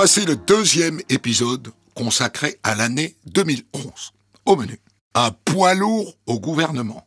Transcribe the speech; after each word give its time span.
Voici 0.00 0.24
le 0.24 0.36
deuxième 0.36 1.00
épisode 1.08 1.72
consacré 1.92 2.60
à 2.62 2.76
l'année 2.76 3.16
2011. 3.34 4.12
Au 4.46 4.54
menu, 4.54 4.78
un 5.16 5.32
poids 5.44 5.74
lourd 5.74 6.14
au 6.26 6.38
gouvernement, 6.38 7.04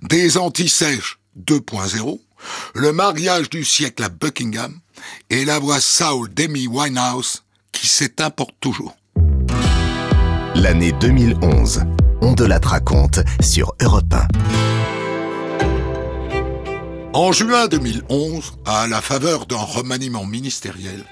des 0.00 0.38
antisèches 0.38 1.20
2.0, 1.38 2.18
le 2.76 2.92
mariage 2.92 3.50
du 3.50 3.62
siècle 3.62 4.04
à 4.04 4.08
Buckingham 4.08 4.80
et 5.28 5.44
la 5.44 5.58
voix 5.58 5.80
Saul 5.80 6.32
d'Amy 6.32 6.66
Winehouse 6.66 7.44
qui 7.72 7.86
s'éteint 7.86 8.30
pour 8.30 8.54
toujours. 8.58 8.96
L'année 10.54 10.92
2011, 10.92 11.82
on 12.22 12.32
de 12.32 12.46
la 12.46 12.58
raconte 12.58 13.20
sur 13.42 13.74
Europe 13.82 14.14
1. 14.14 14.99
En 17.12 17.32
juin 17.32 17.66
2011, 17.66 18.52
à 18.64 18.86
la 18.86 19.00
faveur 19.00 19.46
d'un 19.46 19.56
remaniement 19.56 20.24
ministériel, 20.24 21.04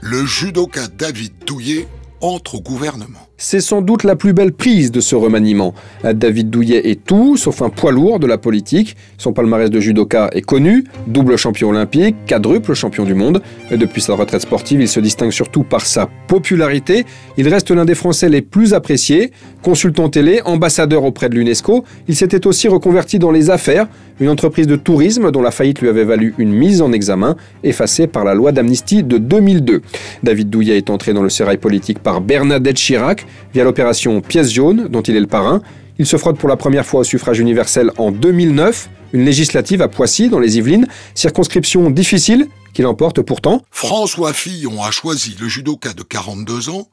le 0.00 0.24
judoka 0.24 0.86
David 0.86 1.32
Douillet 1.44 1.88
entre 2.20 2.54
au 2.54 2.60
gouvernement. 2.60 3.29
C'est 3.42 3.62
sans 3.62 3.80
doute 3.80 4.04
la 4.04 4.16
plus 4.16 4.34
belle 4.34 4.52
prise 4.52 4.92
de 4.92 5.00
ce 5.00 5.16
remaniement. 5.16 5.72
David 6.04 6.50
Douillet 6.50 6.90
est 6.90 7.02
tout, 7.02 7.38
sauf 7.38 7.62
un 7.62 7.70
poids 7.70 7.90
lourd 7.90 8.18
de 8.18 8.26
la 8.26 8.36
politique. 8.36 8.98
Son 9.16 9.32
palmarès 9.32 9.70
de 9.70 9.80
judoka 9.80 10.28
est 10.34 10.42
connu, 10.42 10.84
double 11.06 11.38
champion 11.38 11.70
olympique, 11.70 12.16
quadruple 12.26 12.74
champion 12.74 13.04
du 13.04 13.14
monde. 13.14 13.40
depuis 13.70 14.02
sa 14.02 14.12
retraite 14.12 14.42
sportive, 14.42 14.82
il 14.82 14.88
se 14.88 15.00
distingue 15.00 15.30
surtout 15.30 15.62
par 15.62 15.86
sa 15.86 16.06
popularité. 16.28 17.06
Il 17.38 17.48
reste 17.48 17.70
l'un 17.70 17.86
des 17.86 17.94
Français 17.94 18.28
les 18.28 18.42
plus 18.42 18.74
appréciés. 18.74 19.30
Consultant 19.62 20.10
télé, 20.10 20.42
ambassadeur 20.44 21.04
auprès 21.04 21.30
de 21.30 21.34
l'UNESCO, 21.34 21.84
il 22.08 22.16
s'était 22.16 22.46
aussi 22.46 22.68
reconverti 22.68 23.18
dans 23.18 23.30
les 23.30 23.48
affaires, 23.48 23.88
une 24.20 24.28
entreprise 24.28 24.66
de 24.66 24.76
tourisme 24.76 25.30
dont 25.30 25.40
la 25.40 25.50
faillite 25.50 25.80
lui 25.80 25.88
avait 25.88 26.04
valu 26.04 26.34
une 26.36 26.52
mise 26.52 26.82
en 26.82 26.92
examen, 26.92 27.36
effacée 27.64 28.06
par 28.06 28.24
la 28.24 28.34
loi 28.34 28.52
d'amnistie 28.52 29.02
de 29.02 29.16
2002. 29.16 29.80
David 30.22 30.50
Douillet 30.50 30.76
est 30.76 30.90
entré 30.90 31.14
dans 31.14 31.22
le 31.22 31.30
sérail 31.30 31.56
politique 31.56 32.00
par 32.00 32.20
Bernadette 32.20 32.76
Chirac, 32.76 33.26
via 33.54 33.64
l'opération 33.64 34.20
Pièce 34.20 34.52
jaune, 34.52 34.88
dont 34.88 35.02
il 35.02 35.16
est 35.16 35.20
le 35.20 35.26
parrain. 35.26 35.62
Il 35.98 36.06
se 36.06 36.16
frotte 36.16 36.38
pour 36.38 36.48
la 36.48 36.56
première 36.56 36.86
fois 36.86 37.00
au 37.00 37.04
suffrage 37.04 37.38
universel 37.38 37.90
en 37.98 38.10
2009, 38.10 38.88
une 39.12 39.24
législative 39.24 39.82
à 39.82 39.88
Poissy, 39.88 40.28
dans 40.28 40.38
les 40.38 40.56
Yvelines, 40.58 40.86
circonscription 41.14 41.90
difficile 41.90 42.46
qu'il 42.72 42.86
emporte 42.86 43.20
pourtant. 43.22 43.62
François 43.70 44.32
Fillon 44.32 44.82
a 44.82 44.90
choisi 44.90 45.36
le 45.40 45.48
judoka 45.48 45.92
de 45.92 46.02
42 46.02 46.70
ans 46.70 46.88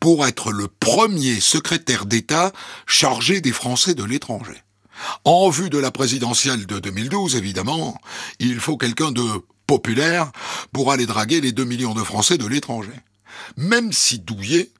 pour 0.00 0.26
être 0.26 0.52
le 0.52 0.68
premier 0.68 1.40
secrétaire 1.40 2.06
d'État 2.06 2.52
chargé 2.86 3.40
des 3.40 3.52
Français 3.52 3.94
de 3.94 4.04
l'étranger. 4.04 4.62
En 5.24 5.48
vue 5.48 5.70
de 5.70 5.78
la 5.78 5.90
présidentielle 5.90 6.66
de 6.66 6.78
2012, 6.78 7.36
évidemment, 7.36 7.98
il 8.38 8.60
faut 8.60 8.76
quelqu'un 8.76 9.10
de 9.10 9.22
populaire 9.66 10.30
pour 10.72 10.92
aller 10.92 11.06
draguer 11.06 11.40
les 11.40 11.52
2 11.52 11.64
millions 11.64 11.94
de 11.94 12.02
Français 12.02 12.38
de 12.38 12.46
l'étranger. 12.46 12.92
Même 13.56 13.92
si 13.92 14.18
Douillet 14.18 14.70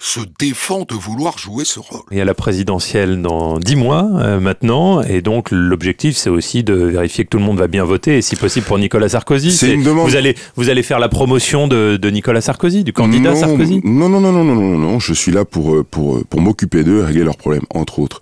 se 0.00 0.20
défend 0.38 0.84
de 0.88 0.94
vouloir 0.94 1.38
jouer 1.38 1.64
ce 1.64 1.80
rôle. 1.80 2.02
Il 2.12 2.18
y 2.18 2.20
a 2.20 2.24
la 2.24 2.34
présidentielle 2.34 3.20
dans 3.20 3.58
dix 3.58 3.74
mois 3.74 4.08
euh, 4.14 4.38
maintenant, 4.38 5.02
et 5.02 5.22
donc 5.22 5.48
l'objectif 5.50 6.16
c'est 6.16 6.30
aussi 6.30 6.62
de 6.62 6.74
vérifier 6.74 7.24
que 7.24 7.30
tout 7.30 7.38
le 7.38 7.44
monde 7.44 7.58
va 7.58 7.66
bien 7.66 7.84
voter, 7.84 8.18
et 8.18 8.22
si 8.22 8.36
possible 8.36 8.64
pour 8.64 8.78
Nicolas 8.78 9.08
Sarkozy. 9.08 9.50
C'est 9.50 9.72
une 9.72 9.82
demande. 9.82 10.08
Vous 10.08 10.16
allez, 10.16 10.36
vous 10.54 10.70
allez 10.70 10.84
faire 10.84 11.00
la 11.00 11.08
promotion 11.08 11.66
de, 11.66 11.96
de 12.00 12.10
Nicolas 12.10 12.40
Sarkozy, 12.40 12.84
du 12.84 12.92
candidat 12.92 13.34
Sarkozy? 13.34 13.80
Non, 13.82 14.08
non, 14.08 14.20
non, 14.20 14.30
non, 14.30 14.44
non, 14.44 14.54
non, 14.54 14.78
non, 14.78 14.98
je 15.00 15.12
suis 15.12 15.32
là 15.32 15.44
pour, 15.44 15.74
euh, 15.74 15.84
pour, 15.84 16.16
euh, 16.16 16.24
pour 16.30 16.40
m'occuper 16.40 16.84
d'eux, 16.84 17.02
régler 17.02 17.24
leurs 17.24 17.36
problèmes, 17.36 17.64
entre 17.74 17.98
autres. 17.98 18.20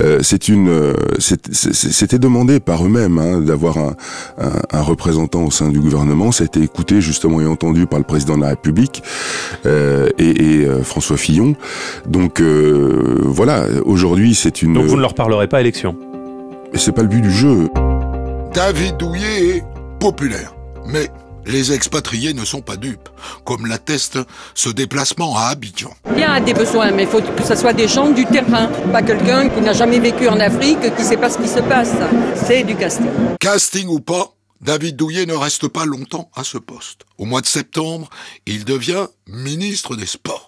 Euh, 0.00 0.20
c'est 0.22 0.48
une, 0.48 0.94
c'était 1.18 2.18
demandé 2.20 2.60
par 2.60 2.84
eux-mêmes 2.84 3.18
hein, 3.18 3.40
d'avoir 3.40 3.78
un, 3.78 3.96
un, 4.38 4.62
un, 4.70 4.82
représentant 4.82 5.42
au 5.44 5.50
sein 5.50 5.70
du 5.70 5.80
gouvernement. 5.80 6.30
Ça 6.30 6.44
a 6.44 6.46
été 6.46 6.62
écouté 6.62 7.00
justement 7.00 7.40
et 7.40 7.46
entendu 7.46 7.86
par 7.86 7.98
le 7.98 8.04
président 8.04 8.36
de 8.36 8.42
la 8.42 8.50
République 8.50 9.02
euh, 9.64 10.08
et, 10.18 10.62
et 10.62 10.68
François 10.84 11.15
Fillon. 11.16 11.54
Donc 12.06 12.40
euh, 12.40 13.18
voilà, 13.22 13.66
aujourd'hui 13.84 14.34
c'est 14.34 14.62
une. 14.62 14.74
Donc 14.74 14.86
vous 14.86 14.96
ne 14.96 15.02
leur 15.02 15.14
parlerez 15.14 15.48
pas 15.48 15.60
élection 15.60 15.96
Mais 16.72 16.78
c'est 16.78 16.92
pas 16.92 17.02
le 17.02 17.08
but 17.08 17.22
du 17.22 17.30
jeu. 17.32 17.68
David 18.52 18.96
Douillet 18.96 19.56
est 19.56 19.64
populaire, 20.00 20.54
mais 20.86 21.10
les 21.46 21.72
expatriés 21.72 22.34
ne 22.34 22.44
sont 22.44 22.60
pas 22.60 22.76
dupes, 22.76 23.08
comme 23.44 23.66
l'atteste 23.66 24.18
ce 24.54 24.68
déplacement 24.68 25.36
à 25.36 25.48
Abidjan. 25.48 25.94
Il 26.12 26.20
y 26.20 26.24
a 26.24 26.40
des 26.40 26.54
besoins, 26.54 26.90
mais 26.90 27.04
il 27.04 27.08
faut 27.08 27.20
que 27.20 27.44
ce 27.44 27.54
soit 27.54 27.72
des 27.72 27.88
gens 27.88 28.10
du 28.10 28.26
terrain, 28.26 28.68
pas 28.92 29.02
quelqu'un 29.02 29.48
qui 29.48 29.60
n'a 29.60 29.72
jamais 29.72 30.00
vécu 30.00 30.28
en 30.28 30.40
Afrique, 30.40 30.80
qui 30.80 31.02
ne 31.02 31.08
sait 31.08 31.16
pas 31.16 31.30
ce 31.30 31.38
qui 31.38 31.48
se 31.48 31.60
passe. 31.60 31.92
C'est 32.34 32.64
du 32.64 32.74
casting. 32.74 33.06
Casting 33.38 33.88
ou 33.88 34.00
pas, 34.00 34.32
David 34.60 34.96
Douillet 34.96 35.26
ne 35.26 35.34
reste 35.34 35.68
pas 35.68 35.84
longtemps 35.84 36.30
à 36.34 36.42
ce 36.42 36.58
poste. 36.58 37.02
Au 37.18 37.24
mois 37.24 37.40
de 37.40 37.46
septembre, 37.46 38.08
il 38.46 38.64
devient 38.64 39.06
ministre 39.28 39.96
des 39.96 40.06
Sports. 40.06 40.45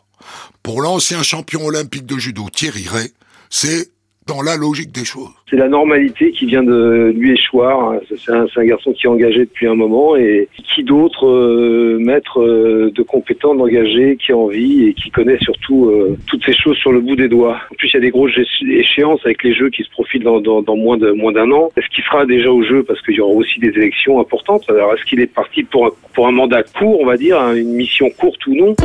Pour 0.63 0.83
l'ancien 0.83 1.23
champion 1.23 1.65
olympique 1.65 2.07
de 2.07 2.19
judo 2.19 2.49
Thierry 2.53 2.87
Ray, 2.89 3.13
c'est 3.51 3.89
dans 4.29 4.43
la 4.43 4.57
logique 4.57 4.93
des 4.93 5.07
choses. 5.07 5.31
C'est 5.49 5.57
la 5.57 5.69
normalité 5.69 6.31
qui 6.33 6.45
vient 6.45 6.63
de 6.63 7.13
lui 7.17 7.33
échoir. 7.33 7.95
C'est 8.09 8.31
un, 8.31 8.65
garçon 8.65 8.93
qui 8.93 9.07
est 9.07 9.09
engagé 9.09 9.41
depuis 9.41 9.67
un 9.67 9.75
moment 9.75 10.17
et 10.17 10.49
qui 10.75 10.85
d'autre 10.85 11.27
euh, 11.27 11.99
maître 11.99 12.41
euh, 12.41 12.93
de 12.95 13.03
compétent, 13.03 13.55
d'engagé, 13.55 14.17
qui 14.17 14.33
a 14.33 14.37
envie 14.37 14.89
et 14.89 14.95
qui 14.95 15.11
connaît 15.11 15.39
surtout 15.41 15.87
euh, 15.87 16.19
toutes 16.27 16.45
ces 16.45 16.53
choses 16.53 16.77
sur 16.77 16.93
le 16.93 17.01
bout 17.01 17.17
des 17.17 17.29
doigts. 17.29 17.59
En 17.73 17.75
plus, 17.77 17.89
il 17.89 17.95
y 17.95 17.97
a 17.97 18.01
des 18.01 18.11
grosses 18.11 18.39
échéances 18.69 19.21
avec 19.25 19.43
les 19.43 19.55
jeux 19.55 19.71
qui 19.71 19.83
se 19.83 19.91
profilent 19.91 20.25
dans, 20.25 20.77
moins 20.77 20.99
d'un 20.99 21.51
an. 21.51 21.71
Est-ce 21.77 21.89
qu'il 21.89 22.05
sera 22.05 22.27
déjà 22.27 22.53
au 22.53 22.63
jeu 22.63 22.83
parce 22.83 23.01
qu'il 23.01 23.15
y 23.15 23.21
aura 23.21 23.33
aussi 23.33 23.59
des 23.61 23.71
élections 23.71 24.21
importantes? 24.21 24.65
Alors, 24.69 24.93
est-ce 24.93 25.05
qu'il 25.05 25.21
est 25.21 25.33
parti 25.33 25.63
pour 25.63 25.87
un, 25.87 25.91
pour 26.15 26.29
un 26.29 26.33
mandat 26.33 26.65
court, 26.65 27.01
on 27.01 27.07
va 27.07 27.17
dire, 27.17 27.41
hein, 27.41 27.55
une 27.55 27.73
mission 27.73 28.11
courte 28.11 28.47
ou 28.47 28.55
non? 28.55 28.77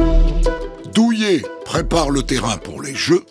Douillet 0.93 1.41
prépare 1.65 2.11
le 2.11 2.21
terrain 2.21 2.57
pour 2.57 2.83
les 2.83 2.93
Jeux 2.93 3.23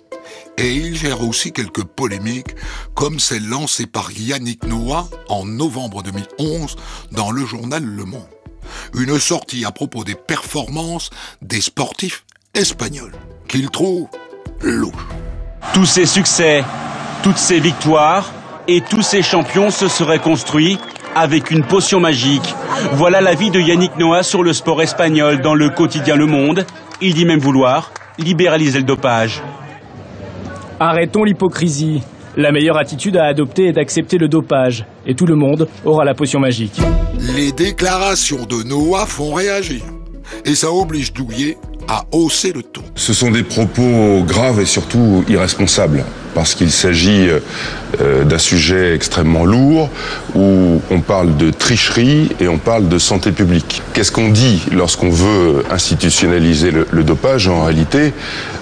et 0.58 0.74
il 0.74 0.96
gère 0.96 1.22
aussi 1.22 1.52
quelques 1.52 1.84
polémiques 1.84 2.56
comme 2.94 3.20
celle 3.20 3.46
lancée 3.46 3.86
par 3.86 4.10
Yannick 4.10 4.64
Noah 4.64 5.08
en 5.28 5.44
novembre 5.44 6.02
2011 6.02 6.74
dans 7.12 7.30
le 7.30 7.46
journal 7.46 7.84
Le 7.84 8.04
Monde. 8.04 8.26
Une 8.94 9.16
sortie 9.18 9.64
à 9.64 9.70
propos 9.70 10.02
des 10.02 10.16
performances 10.16 11.10
des 11.40 11.60
sportifs 11.60 12.24
espagnols 12.54 13.14
qu'il 13.46 13.70
trouve 13.70 14.08
louches. 14.60 14.92
Tous 15.72 15.86
ces 15.86 16.06
succès, 16.06 16.64
toutes 17.22 17.38
ces 17.38 17.60
victoires 17.60 18.32
et 18.66 18.80
tous 18.80 19.02
ces 19.02 19.22
champions 19.22 19.70
se 19.70 19.86
seraient 19.86 20.18
construits 20.18 20.78
avec 21.14 21.50
une 21.50 21.64
potion 21.64 22.00
magique. 22.00 22.54
Voilà 22.94 23.20
l'avis 23.20 23.50
de 23.50 23.60
Yannick 23.60 23.96
Noah 23.98 24.22
sur 24.22 24.42
le 24.42 24.52
sport 24.52 24.82
espagnol 24.82 25.40
dans 25.40 25.54
le 25.54 25.68
quotidien 25.70 26.16
Le 26.16 26.26
Monde. 26.26 26.66
Il 27.04 27.14
dit 27.14 27.24
même 27.24 27.40
vouloir 27.40 27.92
libéraliser 28.16 28.78
le 28.78 28.84
dopage. 28.84 29.42
Arrêtons 30.78 31.24
l'hypocrisie. 31.24 32.00
La 32.36 32.52
meilleure 32.52 32.78
attitude 32.78 33.16
à 33.16 33.24
adopter 33.24 33.66
est 33.66 33.72
d'accepter 33.72 34.18
le 34.18 34.28
dopage, 34.28 34.86
et 35.04 35.16
tout 35.16 35.26
le 35.26 35.34
monde 35.34 35.68
aura 35.84 36.04
la 36.04 36.14
potion 36.14 36.38
magique. 36.38 36.80
Les 37.34 37.50
déclarations 37.50 38.46
de 38.46 38.62
Noah 38.62 39.06
font 39.06 39.34
réagir, 39.34 39.82
et 40.44 40.54
ça 40.54 40.72
oblige 40.72 41.12
Douillet 41.12 41.58
à 41.88 42.04
hausser 42.12 42.52
le 42.52 42.62
ton. 42.62 42.82
Ce 42.94 43.12
sont 43.12 43.32
des 43.32 43.42
propos 43.42 44.22
graves 44.24 44.60
et 44.60 44.64
surtout 44.64 45.24
irresponsables 45.28 46.04
parce 46.34 46.54
qu'il 46.54 46.70
s'agit 46.70 47.28
euh, 48.00 48.24
d'un 48.24 48.38
sujet 48.38 48.94
extrêmement 48.94 49.44
lourd 49.44 49.90
où 50.34 50.80
on 50.90 51.00
parle 51.00 51.36
de 51.36 51.50
tricherie 51.50 52.30
et 52.40 52.48
on 52.48 52.58
parle 52.58 52.88
de 52.88 52.98
santé 52.98 53.32
publique. 53.32 53.82
Qu'est-ce 53.92 54.12
qu'on 54.12 54.30
dit 54.30 54.62
lorsqu'on 54.72 55.10
veut 55.10 55.64
institutionnaliser 55.70 56.70
le, 56.70 57.04
dopage 57.04 57.48
En 57.48 57.64
réalité, 57.64 58.12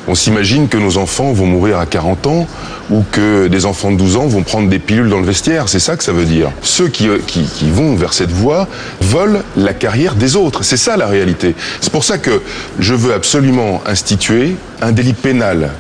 on 0.08 0.14
s'imagine 0.14 0.69
que 0.69 0.76
nos 0.76 0.97
enfants 0.97 1.32
vont 1.32 1.47
mourir 1.47 1.78
à 1.78 1.86
40 1.86 2.26
ans 2.26 2.48
ou 2.91 3.04
que 3.12 3.47
des 3.47 3.66
enfants 3.66 3.92
de 3.92 3.97
12 3.97 4.16
ans 4.16 4.26
vont 4.26 4.42
prendre 4.42 4.69
des 4.69 4.81
pilules 4.81 5.08
dans 5.08 5.20
le 5.20 5.26
vestiaire. 5.26 5.69
C'est 5.69 5.78
ça 5.78 5.97
que 5.97 6.02
ça 6.02 6.12
veut 6.12 6.25
dire. 6.25 6.50
Ceux 6.62 6.88
qui, 6.88 7.08
qui 7.26 7.70
vont 7.70 7.94
vers 7.94 8.12
cette 8.12 8.32
voie 8.32 8.67
volent 9.00 9.40
la 9.56 9.75
carrière 9.75 10.17
des 10.17 10.34
autres. 10.34 10.64
C'est 10.64 10.76
ça 10.76 10.96
la 10.96 11.06
réalité. 11.06 11.55
C'est 11.81 11.93
pour 11.93 12.05
ça 12.05 12.19
que 12.19 12.43
je 12.81 12.94
veux 12.94 13.14
absolument 13.14 13.81
instituer 13.87 14.56
un 14.82 14.90
délit 14.90 15.12
pénal 15.12 15.70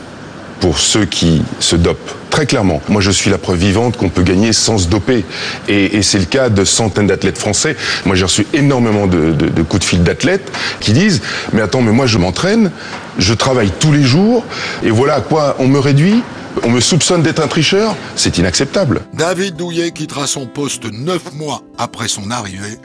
pour 0.60 0.78
ceux 0.78 1.06
qui 1.06 1.42
se 1.58 1.76
dopent. 1.76 2.14
Très 2.30 2.46
clairement. 2.46 2.80
Moi, 2.88 3.00
je 3.00 3.10
suis 3.10 3.30
la 3.30 3.38
preuve 3.38 3.58
vivante 3.58 3.96
qu'on 3.96 4.08
peut 4.08 4.22
gagner 4.22 4.52
sans 4.52 4.78
se 4.78 4.88
doper. 4.88 5.24
Et, 5.68 5.96
et 5.96 6.02
c'est 6.02 6.18
le 6.18 6.26
cas 6.26 6.48
de 6.48 6.64
centaines 6.64 7.08
d'athlètes 7.08 7.38
français. 7.38 7.76
Moi, 8.04 8.14
j'ai 8.14 8.24
reçu 8.24 8.46
énormément 8.52 9.06
de, 9.06 9.32
de, 9.32 9.48
de, 9.48 9.62
coups 9.62 9.80
de 9.80 9.84
fil 9.84 10.02
d'athlètes 10.02 10.52
qui 10.80 10.92
disent 10.92 11.22
Mais 11.52 11.62
attends, 11.62 11.82
mais 11.82 11.92
moi, 11.92 12.06
je 12.06 12.18
m'entraîne, 12.18 12.70
je 13.18 13.34
travaille 13.34 13.72
tous 13.80 13.92
les 13.92 14.02
jours, 14.02 14.44
et 14.84 14.90
voilà 14.90 15.14
à 15.14 15.20
quoi 15.20 15.56
on 15.58 15.66
me 15.66 15.78
réduit 15.78 16.22
on 16.64 16.70
me 16.70 16.80
soupçonne 16.80 17.22
d'être 17.22 17.40
un 17.40 17.46
tricheur, 17.46 17.94
c'est 18.16 18.38
inacceptable. 18.38 19.02
David 19.14 19.56
Douillet 19.56 19.92
quittera 19.92 20.26
son 20.26 20.46
poste 20.46 20.84
neuf 20.92 21.32
mois 21.32 21.62
après 21.78 22.08
son 22.08 22.30
arrivée, 22.30 22.76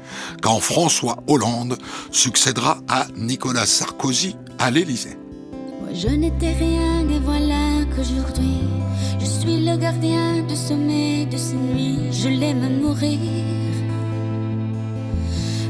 quand 0.42 0.60
François 0.60 1.18
Hollande 1.28 1.78
succédera 2.12 2.78
à 2.88 3.08
Nicolas 3.18 3.66
Sarkozy 3.66 4.36
à 4.60 4.72
l'Élysée. 4.72 5.18
Je 5.94 6.10
n'étais 6.10 6.52
rien 6.52 7.08
et 7.10 7.20
voilà 7.24 7.65
qu'aujourd'hui 7.96 8.64
je 9.20 9.26
suis 9.26 9.66
le 9.66 9.78
gardien 9.78 10.44
du 10.48 10.56
sommet 10.56 11.26
de 11.26 11.38
ces 11.38 11.56
nuits. 11.56 12.12
Je 12.12 12.30
l'aime 12.30 12.82
mourir. 12.82 13.20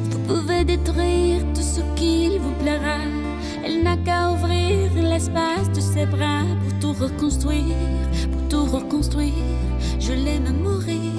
Vous 0.09 0.19
pouvez 0.19 0.63
détruire 0.63 1.41
tout 1.53 1.61
ce 1.61 1.81
qu'il 1.95 2.39
vous 2.39 2.53
plaira. 2.61 2.99
Elle 3.63 3.83
n'a 3.83 3.97
qu'à 3.97 4.31
ouvrir 4.31 4.91
l'espace 4.95 5.71
de 5.73 5.79
ses 5.79 6.05
bras 6.05 6.43
pour 6.61 6.79
tout 6.79 7.03
reconstruire, 7.03 7.75
pour 8.31 8.47
tout 8.49 8.65
reconstruire. 8.65 9.33
Je 9.99 10.13
l'aime 10.13 10.53
mourir. 10.63 11.11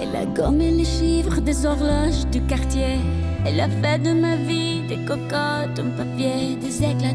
Elle 0.00 0.16
a 0.16 0.26
gommé 0.26 0.70
les 0.70 0.84
chiffres 0.84 1.40
des 1.40 1.66
horloges 1.66 2.26
du 2.32 2.40
quartier. 2.42 2.98
Elle 3.46 3.60
a 3.60 3.68
fait 3.68 3.98
de 3.98 4.12
ma 4.12 4.36
vie 4.36 4.82
des 4.88 4.98
cocottes 5.04 5.78
en 5.78 5.90
papier, 5.96 6.56
des 6.56 6.82
éclats. 6.82 7.14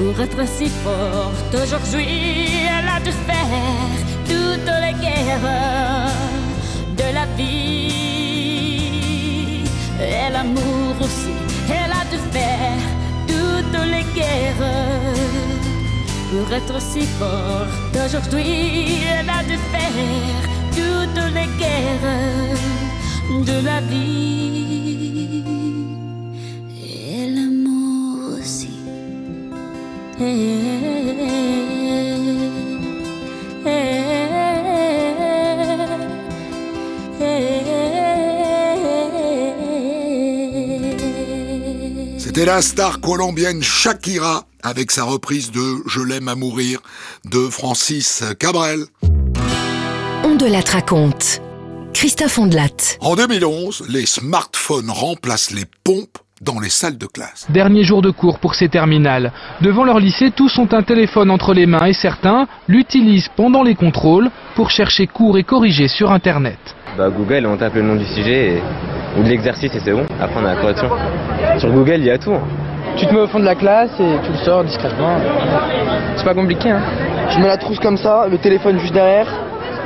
pour 0.00 0.20
être 0.20 0.48
si 0.48 0.68
forte 0.84 1.54
aujourd'hui. 1.54 2.48
Elle 2.68 2.88
a 2.88 3.00
dû 3.00 3.12
faire 3.12 3.90
toutes 4.26 4.72
les 4.84 4.94
guerres 5.04 5.50
de 6.96 7.08
la 7.14 7.26
vie 7.36 8.50
et 10.00 10.32
l'amour 10.32 10.94
aussi. 11.00 11.34
Elle 11.68 11.92
a 11.92 12.04
dû 12.10 12.18
faire 12.32 12.49
guerres 14.14 15.14
pour 16.30 16.52
être 16.52 16.80
si 16.80 17.02
forte 17.18 17.96
aujourd'hui. 18.06 19.02
Elle 19.10 19.30
a 19.30 19.42
dû 19.42 19.58
faire 19.72 20.42
toutes 20.76 21.24
les 21.34 21.48
guerres 21.58 22.54
de 23.48 23.56
la 23.64 23.80
vie 23.80 25.44
et 26.84 27.30
l'amour 27.34 28.38
aussi. 28.38 28.74
C'était 42.40 42.52
la 42.52 42.62
star 42.62 43.00
colombienne 43.02 43.62
Shakira 43.62 44.44
avec 44.62 44.92
sa 44.92 45.04
reprise 45.04 45.52
de 45.52 45.86
Je 45.86 46.00
l'aime 46.00 46.26
à 46.26 46.34
mourir 46.34 46.80
de 47.26 47.50
Francis 47.50 48.24
Cabrel. 48.38 48.78
On 50.24 50.36
de 50.36 50.46
la 50.46 50.60
raconte. 50.60 51.42
Christophe 51.92 52.38
Ondelat. 52.38 52.96
En 53.00 53.14
2011, 53.14 53.84
les 53.90 54.06
smartphones 54.06 54.88
remplacent 54.88 55.50
les 55.50 55.66
pompes 55.84 56.16
dans 56.40 56.58
les 56.58 56.70
salles 56.70 56.96
de 56.96 57.04
classe. 57.04 57.46
Dernier 57.50 57.84
jour 57.84 58.00
de 58.00 58.10
cours 58.10 58.38
pour 58.38 58.54
ces 58.54 58.70
terminales. 58.70 59.34
Devant 59.60 59.84
leur 59.84 60.00
lycée, 60.00 60.30
tous 60.30 60.56
ont 60.56 60.72
un 60.72 60.82
téléphone 60.82 61.30
entre 61.30 61.52
les 61.52 61.66
mains 61.66 61.84
et 61.84 61.92
certains 61.92 62.48
l'utilisent 62.68 63.28
pendant 63.36 63.62
les 63.62 63.74
contrôles 63.74 64.30
pour 64.54 64.70
chercher 64.70 65.06
cours 65.06 65.36
et 65.36 65.44
corriger 65.44 65.88
sur 65.88 66.10
Internet. 66.10 66.58
Bah 66.96 67.08
Google, 67.10 67.46
on 67.46 67.56
tape 67.56 67.74
le 67.74 67.82
nom 67.82 67.96
du 67.96 68.04
sujet 68.04 68.56
et- 68.56 68.62
ou 69.18 69.22
de 69.22 69.28
l'exercice 69.28 69.74
et 69.74 69.80
c'est 69.80 69.92
bon. 69.92 70.04
Après 70.20 70.40
on 70.40 70.44
a 70.44 70.54
la 70.54 70.60
correction. 70.60 70.88
Sur 71.58 71.70
Google, 71.72 71.96
il 71.98 72.04
y 72.04 72.10
a 72.10 72.18
tout. 72.18 72.32
hein. 72.32 72.42
Tu 72.96 73.06
te 73.06 73.14
mets 73.14 73.20
au 73.20 73.26
fond 73.28 73.38
de 73.40 73.44
la 73.44 73.54
classe 73.54 73.90
et 74.00 74.16
tu 74.24 74.30
le 74.32 74.38
sors 74.38 74.64
discrètement. 74.64 75.16
C'est 76.16 76.24
pas 76.24 76.34
compliqué, 76.34 76.70
hein. 76.70 76.82
Je 77.30 77.38
mets 77.38 77.46
la 77.48 77.56
trousse 77.56 77.78
comme 77.78 77.96
ça, 77.96 78.26
le 78.28 78.38
téléphone 78.38 78.78
juste 78.78 78.92
derrière. 78.94 79.26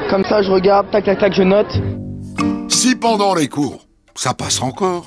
Comme 0.09 0.25
ça, 0.25 0.43
je 0.43 0.51
regarde, 0.51 0.91
tac, 0.91 1.05
tac, 1.05 1.19
tac, 1.19 1.33
je 1.35 1.43
note. 1.43 1.73
Si 2.69 2.97
pendant 2.97 3.35
les 3.35 3.49
cours, 3.49 3.81
ça 4.15 4.33
passe 4.35 4.61
encore, 4.62 5.05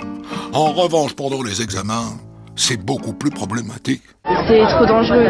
en 0.54 0.72
revanche 0.74 1.14
pendant 1.16 1.42
les 1.44 1.62
examens, 1.62 2.14
c'est 2.58 2.84
beaucoup 2.84 3.14
plus 3.14 3.30
problématique. 3.30 4.02
C'est 4.48 4.66
trop 4.68 4.86
dangereux. 4.86 5.28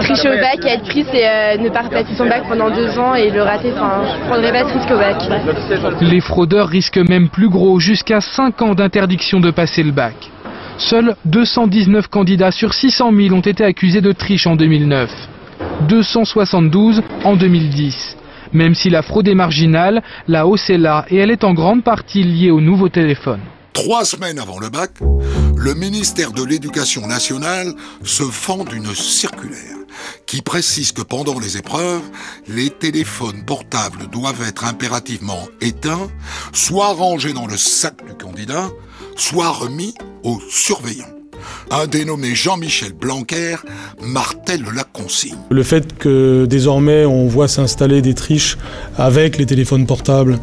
Tricher 0.00 0.28
au 0.28 0.36
bac 0.36 0.64
et 0.64 0.68
être 0.68 0.84
pris, 0.84 1.04
c'est 1.10 1.26
euh, 1.26 1.56
ne 1.56 1.68
pas 1.70 1.82
repasser 1.82 2.14
son 2.14 2.28
bac 2.28 2.44
pendant 2.48 2.70
deux 2.70 2.98
ans 2.98 3.14
et 3.14 3.30
le 3.30 3.42
rater. 3.42 3.72
Enfin, 3.72 4.02
je 4.04 4.28
prendrais 4.28 4.52
pas 4.52 4.68
ce 4.68 4.74
risque 4.74 4.90
au 4.90 4.98
bac. 4.98 6.00
Les 6.02 6.20
fraudeurs 6.20 6.68
risquent 6.68 6.98
même 7.08 7.28
plus 7.30 7.48
gros, 7.48 7.80
jusqu'à 7.80 8.20
5 8.20 8.62
ans 8.62 8.74
d'interdiction 8.74 9.40
de 9.40 9.50
passer 9.50 9.82
le 9.82 9.92
bac. 9.92 10.14
Seuls 10.76 11.16
219 11.24 12.08
candidats 12.08 12.50
sur 12.50 12.74
600 12.74 13.12
000 13.14 13.34
ont 13.34 13.40
été 13.40 13.64
accusés 13.64 14.00
de 14.00 14.12
triche 14.12 14.46
en 14.46 14.56
2009. 14.56 15.10
272 15.88 17.02
en 17.24 17.36
2010. 17.36 18.16
Même 18.52 18.74
si 18.74 18.90
la 18.90 19.02
fraude 19.02 19.28
est 19.28 19.34
marginale, 19.34 20.02
la 20.28 20.46
hausse 20.46 20.68
est 20.68 20.78
là 20.78 21.06
et 21.08 21.16
elle 21.16 21.30
est 21.30 21.44
en 21.44 21.54
grande 21.54 21.82
partie 21.82 22.22
liée 22.22 22.50
au 22.50 22.60
nouveau 22.60 22.88
téléphone. 22.88 23.40
Trois 23.72 24.04
semaines 24.04 24.38
avant 24.38 24.58
le 24.58 24.68
bac, 24.68 24.92
le 25.56 25.74
ministère 25.74 26.32
de 26.32 26.42
l'Éducation 26.42 27.06
nationale 27.06 27.72
se 28.04 28.24
fend 28.24 28.64
d'une 28.64 28.94
circulaire 28.94 29.76
qui 30.26 30.42
précise 30.42 30.92
que 30.92 31.02
pendant 31.02 31.38
les 31.38 31.56
épreuves, 31.56 32.02
les 32.48 32.70
téléphones 32.70 33.44
portables 33.44 34.08
doivent 34.10 34.42
être 34.46 34.64
impérativement 34.64 35.48
éteints, 35.60 36.08
soit 36.52 36.92
rangés 36.92 37.32
dans 37.32 37.46
le 37.46 37.56
sac 37.56 37.94
du 38.06 38.14
candidat, 38.14 38.70
soit 39.16 39.50
remis 39.50 39.94
aux 40.22 40.40
surveillants. 40.50 41.04
Un 41.70 41.86
dénommé 41.86 42.34
Jean-Michel 42.34 42.92
Blanquer 42.92 43.56
martèle 44.00 44.64
la 44.74 44.84
consigne. 44.84 45.36
Le 45.50 45.62
fait 45.62 45.98
que 45.98 46.46
désormais 46.48 47.04
on 47.04 47.26
voit 47.26 47.48
s'installer 47.48 48.02
des 48.02 48.14
triches 48.14 48.58
avec 48.96 49.38
les 49.38 49.46
téléphones 49.46 49.86
portables, 49.86 50.38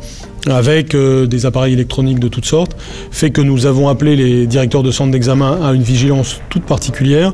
avec 0.47 0.95
euh, 0.95 1.25
des 1.25 1.45
appareils 1.45 1.73
électroniques 1.73 2.19
de 2.19 2.27
toutes 2.27 2.45
sortes, 2.45 2.75
fait 3.11 3.31
que 3.31 3.41
nous 3.41 3.65
avons 3.65 3.87
appelé 3.87 4.15
les 4.15 4.47
directeurs 4.47 4.83
de 4.83 4.91
centres 4.91 5.11
d'examen 5.11 5.59
à 5.61 5.73
une 5.73 5.83
vigilance 5.83 6.41
toute 6.49 6.63
particulière 6.63 7.33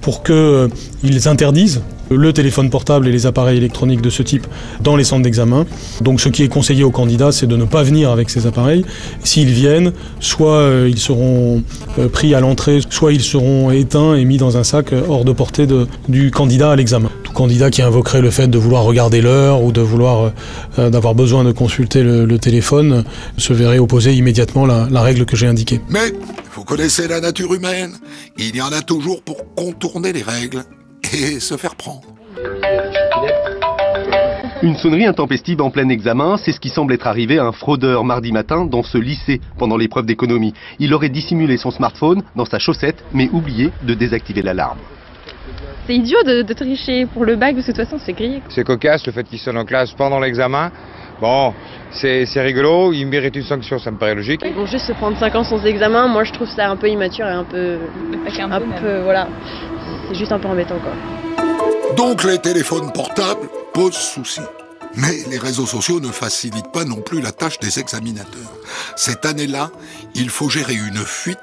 pour 0.00 0.22
qu'ils 0.22 1.28
interdisent 1.28 1.82
le 2.10 2.32
téléphone 2.32 2.70
portable 2.70 3.08
et 3.08 3.12
les 3.12 3.26
appareils 3.26 3.56
électroniques 3.56 4.00
de 4.00 4.10
ce 4.10 4.22
type 4.22 4.46
dans 4.80 4.96
les 4.96 5.04
centres 5.04 5.22
d'examen. 5.22 5.66
Donc 6.00 6.20
ce 6.20 6.28
qui 6.28 6.42
est 6.42 6.48
conseillé 6.48 6.84
aux 6.84 6.90
candidats, 6.90 7.32
c'est 7.32 7.46
de 7.46 7.56
ne 7.56 7.64
pas 7.64 7.82
venir 7.82 8.10
avec 8.10 8.30
ces 8.30 8.46
appareils. 8.46 8.84
S'ils 9.22 9.50
viennent, 9.50 9.92
soit 10.20 10.58
euh, 10.58 10.88
ils 10.90 10.98
seront 10.98 11.62
euh, 11.98 12.08
pris 12.08 12.34
à 12.34 12.40
l'entrée, 12.40 12.80
soit 12.90 13.12
ils 13.12 13.22
seront 13.22 13.70
éteints 13.70 14.14
et 14.14 14.24
mis 14.24 14.36
dans 14.36 14.56
un 14.56 14.64
sac 14.64 14.92
euh, 14.92 15.02
hors 15.08 15.24
de 15.24 15.32
portée 15.32 15.66
du 16.08 16.30
candidat 16.30 16.72
à 16.72 16.76
l'examen. 16.76 17.10
Tout 17.22 17.32
candidat 17.32 17.70
qui 17.70 17.82
invoquerait 17.82 18.20
le 18.20 18.30
fait 18.30 18.48
de 18.48 18.58
vouloir 18.58 18.84
regarder 18.84 19.20
l'heure 19.20 19.62
ou 19.62 19.72
de 19.72 19.80
vouloir 19.80 20.32
d'avoir 20.76 21.14
besoin 21.14 21.44
de 21.44 21.52
consulter 21.52 22.02
le, 22.02 22.38
téléphone 22.38 23.04
se 23.38 23.52
verrait 23.52 23.78
opposer 23.78 24.12
immédiatement 24.14 24.66
la 24.66 25.02
règle 25.02 25.24
que 25.24 25.36
j'ai 25.36 25.46
indiquée. 25.46 25.80
Mais, 25.88 26.12
vous 26.54 26.64
connaissez 26.64 27.08
la 27.08 27.20
nature 27.20 27.54
humaine, 27.54 27.92
il 28.38 28.54
y 28.54 28.62
en 28.62 28.72
a 28.72 28.82
toujours 28.82 29.22
pour 29.22 29.36
contourner 29.54 30.12
les 30.12 30.22
règles 30.22 30.64
et 31.12 31.40
se 31.40 31.56
faire 31.56 31.74
prendre. 31.74 32.02
Une 34.62 34.76
sonnerie 34.76 35.04
intempestive 35.04 35.60
en 35.60 35.70
plein 35.70 35.88
examen, 35.90 36.38
c'est 36.38 36.52
ce 36.52 36.60
qui 36.60 36.70
semble 36.70 36.94
être 36.94 37.06
arrivé 37.06 37.38
à 37.38 37.44
un 37.44 37.52
fraudeur 37.52 38.02
mardi 38.04 38.32
matin 38.32 38.64
dans 38.64 38.82
ce 38.82 38.96
lycée 38.96 39.40
pendant 39.58 39.76
l'épreuve 39.76 40.06
d'économie. 40.06 40.54
Il 40.78 40.94
aurait 40.94 41.10
dissimulé 41.10 41.58
son 41.58 41.70
smartphone 41.70 42.22
dans 42.34 42.46
sa 42.46 42.58
chaussette, 42.58 43.04
mais 43.12 43.28
oublié 43.30 43.70
de 43.82 43.92
désactiver 43.92 44.40
l'alarme. 44.40 44.78
C'est 45.86 45.96
idiot 45.96 46.22
de, 46.24 46.40
de 46.40 46.52
tricher 46.54 47.04
pour 47.04 47.26
le 47.26 47.36
bac, 47.36 47.54
parce 47.54 47.66
que 47.66 47.72
de 47.72 47.76
toute 47.76 47.84
façon, 47.84 48.02
c'est 48.02 48.14
grillé. 48.14 48.40
C'est 48.48 48.64
cocasse 48.64 49.04
le 49.04 49.12
fait 49.12 49.24
qu'il 49.24 49.38
sonne 49.38 49.58
en 49.58 49.66
classe 49.66 49.92
pendant 49.92 50.18
l'examen. 50.18 50.72
Bon, 51.20 51.54
c'est 51.92 52.26
c'est 52.26 52.42
rigolo, 52.42 52.92
il 52.92 53.06
mérite 53.06 53.36
une 53.36 53.44
sanction, 53.44 53.78
ça 53.78 53.90
me 53.90 53.98
paraît 53.98 54.14
logique. 54.14 54.42
Ils 54.44 54.54
vont 54.54 54.66
juste 54.66 54.86
se 54.86 54.92
prendre 54.92 55.18
5 55.18 55.34
ans 55.34 55.44
sans 55.44 55.64
examen. 55.64 56.08
Moi, 56.08 56.24
je 56.24 56.32
trouve 56.32 56.48
ça 56.48 56.68
un 56.68 56.76
peu 56.76 56.88
immature 56.88 57.26
et 57.26 57.32
un 57.32 57.44
peu. 57.44 57.78
Un, 58.38 58.60
peu, 58.80 59.00
voilà. 59.02 59.28
C'est 60.08 60.14
juste 60.16 60.32
un 60.32 60.38
peu 60.38 60.48
embêtant, 60.48 60.78
quoi. 60.78 60.92
Donc 61.96 62.24
les 62.24 62.38
téléphones 62.38 62.92
portables 62.92 63.48
posent 63.72 63.94
souci. 63.94 64.40
Mais 64.96 65.24
les 65.30 65.38
réseaux 65.38 65.66
sociaux 65.66 66.00
ne 66.00 66.08
facilitent 66.08 66.72
pas 66.72 66.84
non 66.84 67.00
plus 67.00 67.20
la 67.20 67.32
tâche 67.32 67.58
des 67.58 67.78
examinateurs. 67.78 68.52
Cette 68.96 69.24
année-là, 69.26 69.70
il 70.14 70.28
faut 70.28 70.48
gérer 70.48 70.74
une 70.74 70.98
fuite 70.98 71.38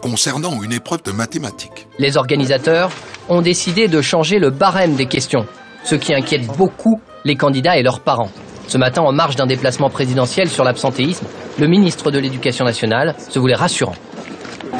concernant 0.00 0.62
une 0.62 0.72
épreuve 0.72 1.02
de 1.02 1.12
mathématiques. 1.12 1.86
Les 1.98 2.16
organisateurs 2.16 2.90
ont 3.28 3.42
décidé 3.42 3.88
de 3.88 4.00
changer 4.00 4.38
le 4.38 4.50
barème 4.50 4.94
des 4.94 5.06
questions, 5.06 5.46
ce 5.84 5.94
qui 5.94 6.14
inquiète 6.14 6.46
beaucoup 6.58 7.00
les 7.24 7.36
candidats 7.36 7.76
et 7.76 7.82
leurs 7.82 8.00
parents. 8.00 8.30
Ce 8.68 8.78
matin, 8.78 9.02
en 9.02 9.12
marge 9.12 9.36
d'un 9.36 9.46
déplacement 9.46 9.90
présidentiel 9.90 10.48
sur 10.48 10.64
l'absentéisme, 10.64 11.26
Le 11.58 11.66
ministre 11.68 12.10
de 12.10 12.18
l'Éducation 12.18 12.66
nationale 12.66 13.14
se 13.30 13.38
voulait 13.38 13.54
rassurant. 13.54 13.94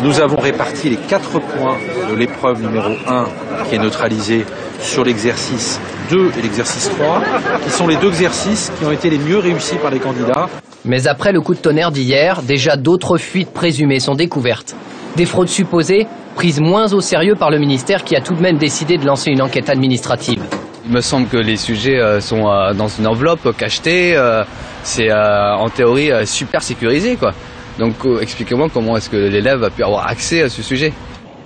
Nous 0.03 0.21
avons 0.21 0.37
réparti 0.37 0.91
les 0.91 0.97
quatre 0.99 1.39
points 1.41 1.79
de 2.11 2.15
l'épreuve 2.15 2.61
numéro 2.61 2.91
1 3.09 3.25
qui 3.67 3.77
est 3.77 3.79
neutralisée 3.79 4.45
sur 4.83 5.03
l'exercice 5.03 5.81
2 6.11 6.33
et 6.39 6.43
l'exercice 6.43 6.91
3, 6.91 7.23
qui 7.65 7.71
sont 7.71 7.87
les 7.87 7.97
deux 7.97 8.09
exercices 8.11 8.71
qui 8.79 8.85
ont 8.85 8.93
été 8.93 9.09
les 9.09 9.17
mieux 9.17 9.39
réussis 9.39 9.77
par 9.77 9.91
les 9.91 9.99
candidats. 9.99 10.51
Mais 10.85 11.07
après 11.09 11.33
le 11.33 11.41
coup 11.41 11.55
de 11.55 11.61
tonnerre 11.61 11.93
d'hier, 11.93 12.43
déjà 12.43 12.77
d'autres 12.77 13.17
fuites 13.17 13.55
présumées 13.55 13.99
sont 14.01 14.15
découvertes. 14.15 14.77
Des 15.17 15.25
fraudes 15.25 15.49
supposées, 15.49 16.07
prises 16.35 16.61
moins 16.61 16.93
au 16.93 17.01
sérieux 17.01 17.37
par 17.37 17.51
le 17.51 17.59
ministère 17.59 18.05
qui 18.05 18.15
a 18.17 18.21
tout 18.21 18.35
de 18.35 18.43
même 18.43 18.59
décidé 18.59 18.99
de 18.99 19.07
lancer 19.07 19.31
une 19.31 19.41
enquête 19.41 19.71
administrative. 19.71 20.43
Il 20.87 20.93
me 20.93 21.01
semble 21.01 21.27
que 21.27 21.37
les 21.37 21.57
sujets 21.57 21.99
euh, 21.99 22.21
sont 22.21 22.49
euh, 22.49 22.73
dans 22.73 22.87
une 22.87 23.07
enveloppe 23.09 23.57
cachetée. 23.57 24.13
euh, 24.17 24.45
C'est 24.85 25.11
euh, 25.11 25.57
en 25.57 25.69
théorie 25.69 26.13
euh, 26.13 26.25
super 26.25 26.63
sécurisé, 26.63 27.17
quoi. 27.17 27.35
Donc 27.79 27.95
euh, 28.05 28.21
expliquez-moi 28.21 28.69
comment 28.73 28.97
est-ce 28.97 29.11
que 29.11 29.17
l'élève 29.17 29.65
a 29.65 29.71
pu 29.71 29.83
avoir 29.83 30.07
accès 30.07 30.43
à 30.43 30.49
ce 30.49 30.63
sujet. 30.63 30.93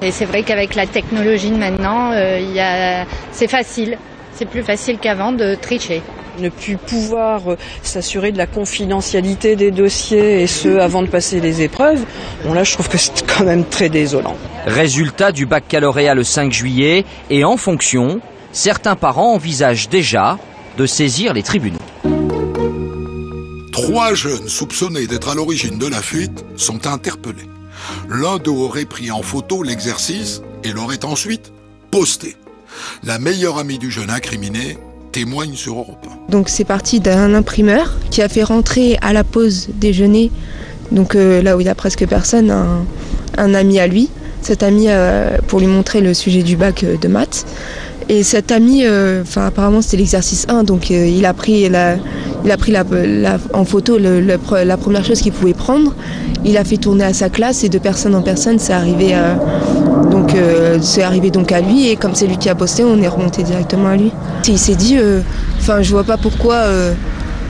Et 0.02 0.10
c'est 0.10 0.26
vrai 0.26 0.42
qu'avec 0.42 0.74
la 0.74 0.86
technologie 0.86 1.50
de 1.50 1.56
maintenant, 1.56 2.12
euh, 2.12 2.38
il 2.38 2.52
y 2.52 2.60
a... 2.60 3.06
c'est 3.32 3.48
facile. 3.48 3.96
C'est 4.34 4.44
plus 4.44 4.62
facile 4.62 4.98
qu'avant 4.98 5.32
de 5.32 5.54
tricher. 5.54 6.02
Ne 6.38 6.48
plus 6.50 6.76
pouvoir 6.76 7.40
s'assurer 7.82 8.32
de 8.32 8.38
la 8.38 8.46
confidentialité 8.46 9.56
des 9.56 9.70
dossiers 9.70 10.42
et 10.42 10.46
ce 10.46 10.78
avant 10.78 11.02
de 11.02 11.08
passer 11.08 11.40
les 11.40 11.62
épreuves, 11.62 12.04
bon 12.44 12.52
là 12.54 12.62
je 12.62 12.72
trouve 12.72 12.88
que 12.88 12.96
c'est 12.96 13.26
quand 13.26 13.44
même 13.44 13.64
très 13.64 13.88
désolant. 13.88 14.36
Résultat 14.66 15.32
du 15.32 15.44
baccalauréat 15.46 16.14
le 16.14 16.22
5 16.24 16.52
juillet 16.52 17.04
et 17.28 17.44
en 17.44 17.56
fonction, 17.56 18.20
certains 18.52 18.96
parents 18.96 19.34
envisagent 19.34 19.88
déjà 19.88 20.38
de 20.76 20.86
saisir 20.86 21.32
les 21.34 21.42
tribunaux. 21.42 21.78
Trois 23.72 24.14
jeunes 24.14 24.48
soupçonnés 24.48 25.06
d'être 25.06 25.30
à 25.30 25.34
l'origine 25.34 25.78
de 25.78 25.86
la 25.86 26.02
fuite 26.02 26.44
sont 26.56 26.86
interpellés. 26.86 27.48
L'un 28.08 28.38
d'eux 28.38 28.50
aurait 28.50 28.84
pris 28.84 29.10
en 29.10 29.22
photo 29.22 29.62
l'exercice 29.62 30.42
et 30.64 30.72
l'aurait 30.72 31.04
ensuite 31.04 31.52
posté. 31.90 32.36
La 33.04 33.18
meilleure 33.18 33.58
amie 33.58 33.78
du 33.78 33.90
jeune 33.90 34.10
incriminé 34.10 34.78
témoigne 35.12 35.54
sur 35.54 35.78
Europe 35.78 36.06
1. 36.28 36.32
Donc 36.32 36.48
c'est 36.48 36.64
parti 36.64 37.00
d'un 37.00 37.34
imprimeur 37.34 37.94
qui 38.10 38.22
a 38.22 38.28
fait 38.28 38.44
rentrer 38.44 38.96
à 39.02 39.12
la 39.12 39.24
pause 39.24 39.68
déjeuner, 39.74 40.30
donc 40.92 41.14
euh, 41.14 41.42
là 41.42 41.56
où 41.56 41.60
il 41.60 41.66
y 41.66 41.70
a 41.70 41.74
presque 41.74 42.06
personne, 42.06 42.50
un, 42.50 42.84
un 43.36 43.54
ami 43.54 43.80
à 43.80 43.86
lui. 43.86 44.10
Cet 44.42 44.62
ami 44.62 44.86
euh, 44.88 45.36
pour 45.48 45.60
lui 45.60 45.66
montrer 45.66 46.00
le 46.00 46.14
sujet 46.14 46.42
du 46.42 46.56
bac 46.56 46.84
euh, 46.84 46.96
de 46.96 47.08
maths. 47.08 47.44
Et 48.12 48.24
cet 48.24 48.50
ami, 48.50 48.84
euh, 48.84 49.22
enfin 49.22 49.46
apparemment 49.46 49.82
c'était 49.82 49.98
l'exercice 49.98 50.44
1, 50.48 50.64
donc 50.64 50.90
euh, 50.90 51.06
il 51.06 51.24
a 51.26 51.32
pris, 51.32 51.68
la, 51.68 51.94
il 52.44 52.50
a 52.50 52.56
pris 52.56 52.72
la, 52.72 52.82
en 53.52 53.64
photo 53.64 53.98
la 53.98 54.76
première 54.76 55.04
chose 55.04 55.20
qu'il 55.20 55.30
pouvait 55.30 55.54
prendre. 55.54 55.94
Il 56.44 56.56
a 56.56 56.64
fait 56.64 56.76
tourner 56.76 57.04
à 57.04 57.12
sa 57.12 57.28
classe 57.28 57.62
et 57.62 57.68
de 57.68 57.78
personne 57.78 58.16
en 58.16 58.22
personne, 58.22 58.58
c'est 58.58 58.72
arrivé, 58.72 59.14
à- 59.14 59.38
donc 60.10 60.34
euh, 60.34 60.78
c'est 60.82 61.02
arrivé 61.04 61.30
donc 61.30 61.52
à 61.52 61.60
lui 61.60 61.86
et 61.88 61.94
comme 61.94 62.16
c'est 62.16 62.26
lui 62.26 62.36
qui 62.36 62.48
a 62.48 62.56
posté, 62.56 62.82
on 62.82 63.00
est 63.00 63.06
remonté 63.06 63.44
directement 63.44 63.90
à 63.90 63.96
lui. 63.96 64.10
Il 64.48 64.58
s'est 64.58 64.74
dit, 64.74 64.96
enfin 65.58 65.80
je 65.82 65.90
vois 65.92 66.02
pas 66.04 66.16
pourquoi. 66.16 66.64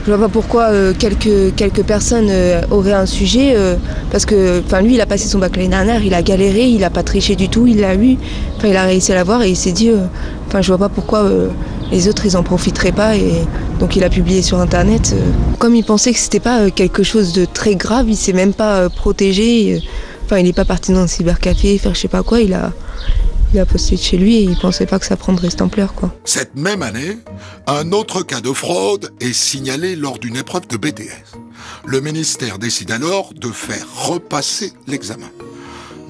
Je 0.03 0.11
vois 0.11 0.27
pas 0.27 0.29
pourquoi 0.29 0.63
euh, 0.69 0.93
quelques, 0.97 1.53
quelques 1.55 1.83
personnes 1.83 2.29
euh, 2.29 2.61
auraient 2.71 2.93
un 2.93 3.05
sujet, 3.05 3.53
euh, 3.55 3.75
parce 4.11 4.25
que 4.25 4.61
enfin 4.65 4.81
lui 4.81 4.95
il 4.95 5.01
a 5.01 5.05
passé 5.05 5.27
son 5.27 5.37
bac 5.37 5.55
l'année 5.55 5.69
dernière, 5.69 6.03
il 6.03 6.13
a 6.13 6.23
galéré, 6.23 6.63
il 6.63 6.83
a 6.83 6.89
pas 6.89 7.03
triché 7.03 7.35
du 7.35 7.49
tout, 7.49 7.67
il 7.67 7.81
l'a 7.81 7.95
eu, 7.95 8.17
enfin 8.57 8.67
il 8.69 8.75
a 8.75 8.83
réussi 8.83 9.11
à 9.11 9.15
l'avoir 9.15 9.43
et 9.43 9.49
il 9.49 9.55
s'est 9.55 9.71
dit, 9.71 9.91
enfin 10.47 10.61
je 10.61 10.67
vois 10.69 10.79
pas 10.79 10.89
pourquoi 10.89 11.29
les 11.91 12.07
autres 12.07 12.25
ils 12.25 12.35
en 12.35 12.41
profiteraient 12.41 12.91
pas 12.91 13.15
et 13.15 13.33
donc 13.79 13.95
il 13.95 14.03
a 14.03 14.09
publié 14.09 14.41
sur 14.41 14.59
internet. 14.59 15.15
Comme 15.59 15.75
il 15.75 15.83
pensait 15.83 16.13
que 16.13 16.19
c'était 16.19 16.39
pas 16.39 16.71
quelque 16.71 17.03
chose 17.03 17.33
de 17.33 17.45
très 17.45 17.75
grave, 17.75 18.09
il 18.09 18.17
s'est 18.17 18.33
même 18.33 18.53
pas 18.53 18.89
protégé, 18.89 19.83
enfin 20.25 20.39
il 20.39 20.47
est 20.47 20.53
pas 20.53 20.65
parti 20.65 20.93
dans 20.93 21.01
un 21.01 21.07
cybercafé 21.07 21.77
faire 21.77 21.93
je 21.93 21.99
sais 21.99 22.07
pas 22.07 22.23
quoi, 22.23 22.41
il 22.41 22.53
a, 22.53 22.71
il 23.53 23.59
a 23.59 23.65
posté 23.65 23.95
de 23.95 24.01
chez 24.01 24.17
lui 24.17 24.37
et 24.37 24.43
il 24.43 24.57
pensait 24.57 24.85
pas 24.85 24.99
que 24.99 25.05
ça 25.05 25.17
prendrait 25.17 25.49
cette 25.49 25.61
ampleur 25.61 25.93
quoi. 25.93 26.15
Cette 26.23 26.55
même 26.55 26.81
année, 26.81 27.17
un 27.67 27.91
autre 27.91 28.23
cas 28.23 28.41
de 28.41 28.53
fraude 28.53 29.11
est 29.19 29.33
signalé 29.33 29.95
lors 29.95 30.19
d'une 30.19 30.37
épreuve 30.37 30.67
de 30.67 30.77
BTS. 30.77 31.37
Le 31.85 31.99
ministère 31.99 32.59
décide 32.59 32.91
alors 32.91 33.33
de 33.33 33.49
faire 33.49 33.85
repasser 33.95 34.73
l'examen. 34.87 35.29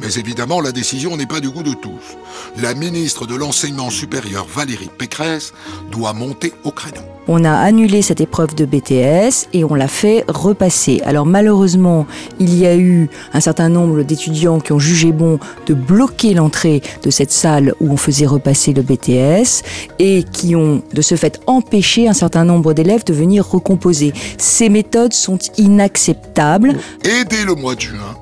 Mais 0.01 0.15
évidemment, 0.15 0.61
la 0.61 0.71
décision 0.71 1.15
n'est 1.15 1.27
pas 1.27 1.39
du 1.39 1.49
goût 1.49 1.61
de 1.61 1.73
tous. 1.73 2.17
La 2.59 2.73
ministre 2.73 3.27
de 3.27 3.35
l'Enseignement 3.35 3.91
supérieur, 3.91 4.47
Valérie 4.51 4.89
Pécresse, 4.97 5.53
doit 5.91 6.13
monter 6.13 6.53
au 6.63 6.71
créneau. 6.71 7.01
On 7.27 7.45
a 7.45 7.53
annulé 7.53 8.01
cette 8.01 8.19
épreuve 8.19 8.55
de 8.55 8.65
BTS 8.65 9.47
et 9.53 9.63
on 9.63 9.75
l'a 9.75 9.87
fait 9.87 10.25
repasser. 10.27 11.01
Alors 11.05 11.27
malheureusement, 11.27 12.07
il 12.39 12.57
y 12.57 12.65
a 12.65 12.75
eu 12.75 13.09
un 13.33 13.39
certain 13.39 13.69
nombre 13.69 14.01
d'étudiants 14.01 14.59
qui 14.59 14.71
ont 14.71 14.79
jugé 14.79 15.11
bon 15.11 15.39
de 15.67 15.75
bloquer 15.75 16.33
l'entrée 16.33 16.81
de 17.03 17.11
cette 17.11 17.31
salle 17.31 17.75
où 17.79 17.91
on 17.91 17.97
faisait 17.97 18.25
repasser 18.25 18.73
le 18.73 18.81
BTS 18.81 19.63
et 19.99 20.23
qui 20.23 20.55
ont 20.55 20.81
de 20.91 21.01
ce 21.01 21.15
fait 21.15 21.39
empêché 21.45 22.07
un 22.07 22.13
certain 22.13 22.43
nombre 22.43 22.73
d'élèves 22.73 23.05
de 23.05 23.13
venir 23.13 23.47
recomposer. 23.47 24.13
Ces 24.39 24.69
méthodes 24.69 25.13
sont 25.13 25.37
inacceptables. 25.57 26.75
Et 27.05 27.23
dès 27.23 27.45
le 27.45 27.53
mois 27.53 27.75
de 27.75 27.81
juin, 27.81 28.17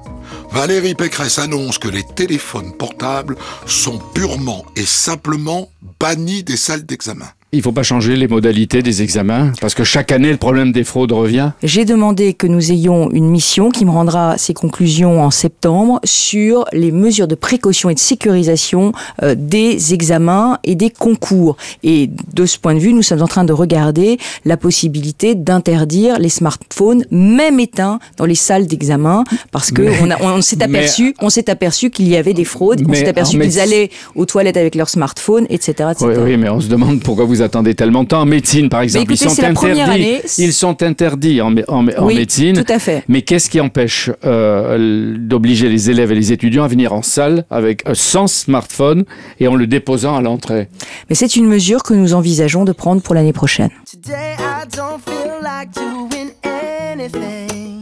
Valérie 0.51 0.95
Pécresse 0.95 1.39
annonce 1.39 1.77
que 1.77 1.87
les 1.87 2.03
téléphones 2.03 2.73
portables 2.73 3.37
sont 3.65 3.99
purement 4.13 4.65
et 4.75 4.85
simplement 4.85 5.69
bannis 5.99 6.43
des 6.43 6.57
salles 6.57 6.85
d'examen. 6.85 7.29
Il 7.51 7.57
ne 7.57 7.63
faut 7.63 7.71
pas 7.71 7.81
changer 7.81 8.15
les 8.15 8.27
modalités 8.27 8.83
des 8.83 9.01
examens, 9.01 9.51
parce 9.59 9.73
que 9.73 9.83
chaque 9.83 10.11
année, 10.11 10.29
le 10.29 10.37
problème 10.37 10.71
des 10.71 10.83
fraudes 10.83 11.11
revient. 11.11 11.49
J'ai 11.63 11.83
demandé 11.83 12.35
que 12.35 12.45
nous 12.45 12.71
ayons 12.71 13.09
une 13.09 13.27
mission 13.27 13.71
qui 13.71 13.85
me 13.85 13.89
rendra 13.89 14.37
ses 14.37 14.53
conclusions 14.53 15.19
en 15.23 15.31
septembre 15.31 15.99
sur 16.03 16.65
les 16.73 16.91
mesures 16.91 17.27
de 17.27 17.33
précaution 17.33 17.89
et 17.89 17.95
de 17.95 17.99
sécurisation 17.99 18.91
euh, 19.23 19.33
des 19.35 19.95
examens 19.95 20.59
et 20.63 20.75
des 20.75 20.91
concours. 20.91 21.57
Et 21.81 22.11
de 22.35 22.45
ce 22.45 22.59
point 22.59 22.75
de 22.75 22.79
vue, 22.79 22.93
nous 22.93 23.01
sommes 23.01 23.23
en 23.23 23.27
train 23.27 23.45
de 23.45 23.53
regarder 23.53 24.19
la 24.45 24.55
possibilité 24.55 25.33
d'interdire 25.33 26.19
les 26.19 26.29
smartphones, 26.29 27.03
même 27.09 27.59
éteints, 27.59 27.97
dans 28.17 28.25
les 28.25 28.35
salles 28.35 28.67
d'examen, 28.67 29.23
parce 29.51 29.71
que 29.71 29.81
Mais- 29.81 29.97
on, 30.03 30.11
a- 30.11 30.21
on 30.21 30.41
s'est 30.43 30.55
mais- 30.55 30.65
aperçu, 30.65 31.15
on 31.19 31.31
s'est 31.31 31.49
aperçu 31.49 31.89
qu'il 31.89 32.07
y 32.09 32.15
avait 32.15 32.35
des 32.35 32.45
fraudes, 32.45 32.83
on 32.87 32.93
s'est 32.93 33.07
aperçu 33.07 33.39
qu'ils 33.39 33.59
allaient 33.59 33.89
aux 34.13 34.27
toilettes 34.27 34.57
avec 34.57 34.75
leur 34.75 34.87
smartphone, 34.87 35.47
etc., 35.49 35.71
etc. 35.93 35.95
Oui, 36.01 36.13
oui, 36.23 36.37
mais 36.37 36.49
on 36.49 36.59
se 36.61 36.67
demande 36.67 36.99
pourquoi 37.01 37.25
vous 37.25 37.38
attendez 37.41 37.75
tellement 37.75 38.03
de 38.03 38.09
temps. 38.09 38.21
En 38.21 38.25
médecine, 38.25 38.69
par 38.69 38.81
exemple, 38.81 39.03
écoutez, 39.11 39.25
ils 39.25 39.29
sont 39.29 39.35
c'est 39.35 39.41
la 39.41 39.53
première 39.53 39.85
interdits. 39.89 40.03
année. 40.03 40.21
Ils 40.37 40.53
sont 40.53 40.81
interdits 40.83 41.41
en, 41.41 41.55
en 41.67 41.85
Oui, 42.05 42.15
médecine. 42.15 42.63
tout 42.63 42.71
à 42.73 42.79
fait. 42.79 43.03
Mais 43.07 43.21
qu'est-ce 43.21 43.49
qui 43.49 43.59
empêche 43.59 44.09
euh, 44.25 45.15
d'obliger 45.17 45.69
les 45.69 45.89
élèves 45.89 46.11
et 46.11 46.15
les 46.15 46.31
étudiants 46.31 46.63
à 46.63 46.67
venir 46.67 46.93
en 46.93 47.01
salle 47.01 47.45
avec 47.49 47.87
euh, 47.87 47.91
sans 47.93 48.27
smartphone 48.27 49.05
et 49.39 49.47
en 49.47 49.55
le 49.55 49.67
déposant 49.67 50.15
à 50.15 50.21
l'entrée? 50.21 50.69
Mais 51.09 51.15
c'est 51.15 51.35
une 51.35 51.47
mesure 51.47 51.83
que 51.83 51.93
nous 51.93 52.13
envisageons 52.13 52.65
de 52.65 52.71
prendre 52.71 53.01
pour 53.01 53.15
l'année 53.15 53.33
prochaine. 53.33 53.69
Today 53.91 54.35
I 54.39 54.65
don't 54.75 54.99
feel 55.05 55.41
like 55.41 55.69
doing 55.73 56.31
anything. 56.43 57.81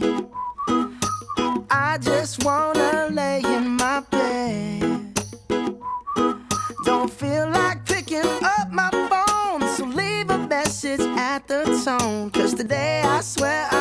I 1.70 1.96
just 2.00 2.44
wanna 2.44 2.77
on. 11.88 12.30
Cause 12.30 12.54
today 12.54 13.02
I 13.02 13.20
swear 13.20 13.66
I 13.72 13.77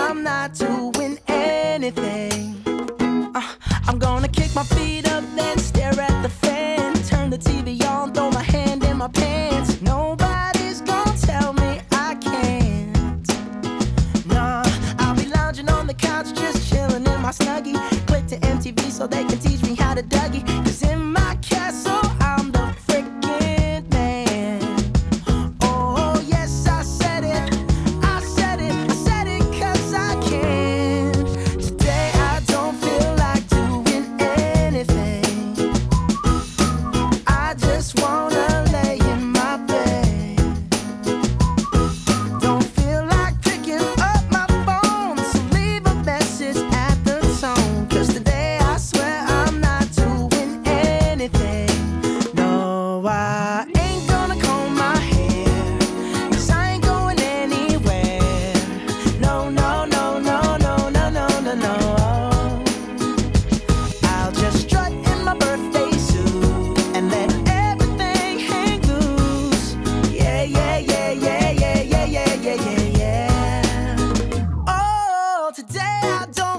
don't 76.33 76.56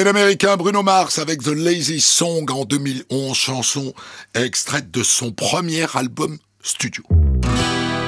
C'était 0.00 0.14
l'américain 0.14 0.56
Bruno 0.56 0.82
Mars 0.82 1.18
avec 1.18 1.42
The 1.42 1.48
Lazy 1.48 2.00
Song 2.00 2.50
en 2.50 2.64
2011, 2.64 3.36
chanson 3.36 3.92
extraite 4.32 4.90
de 4.90 5.02
son 5.02 5.30
premier 5.30 5.84
album 5.94 6.38
studio. 6.62 7.04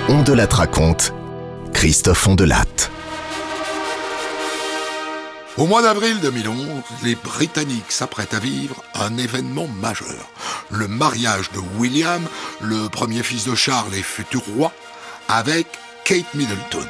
On 0.09 0.23
de 0.23 0.33
la 0.33 0.47
raconte, 0.47 1.13
Christophe 1.75 2.27
Ondelatte. 2.27 2.91
Au 5.59 5.67
mois 5.67 5.83
d'avril 5.83 6.19
2011, 6.23 6.57
les 7.05 7.15
Britanniques 7.15 7.93
s'apprêtent 7.93 8.33
à 8.33 8.39
vivre 8.39 8.83
un 8.95 9.19
événement 9.19 9.69
majeur. 9.69 10.33
Le 10.71 10.89
mariage 10.89 11.51
de 11.53 11.59
William, 11.77 12.27
le 12.63 12.89
premier 12.89 13.23
fils 13.23 13.45
de 13.45 13.55
Charles 13.55 13.95
et 13.95 14.03
futur 14.03 14.41
roi, 14.57 14.73
avec 15.29 15.67
Kate 16.07 16.33
Middleton. 16.33 16.89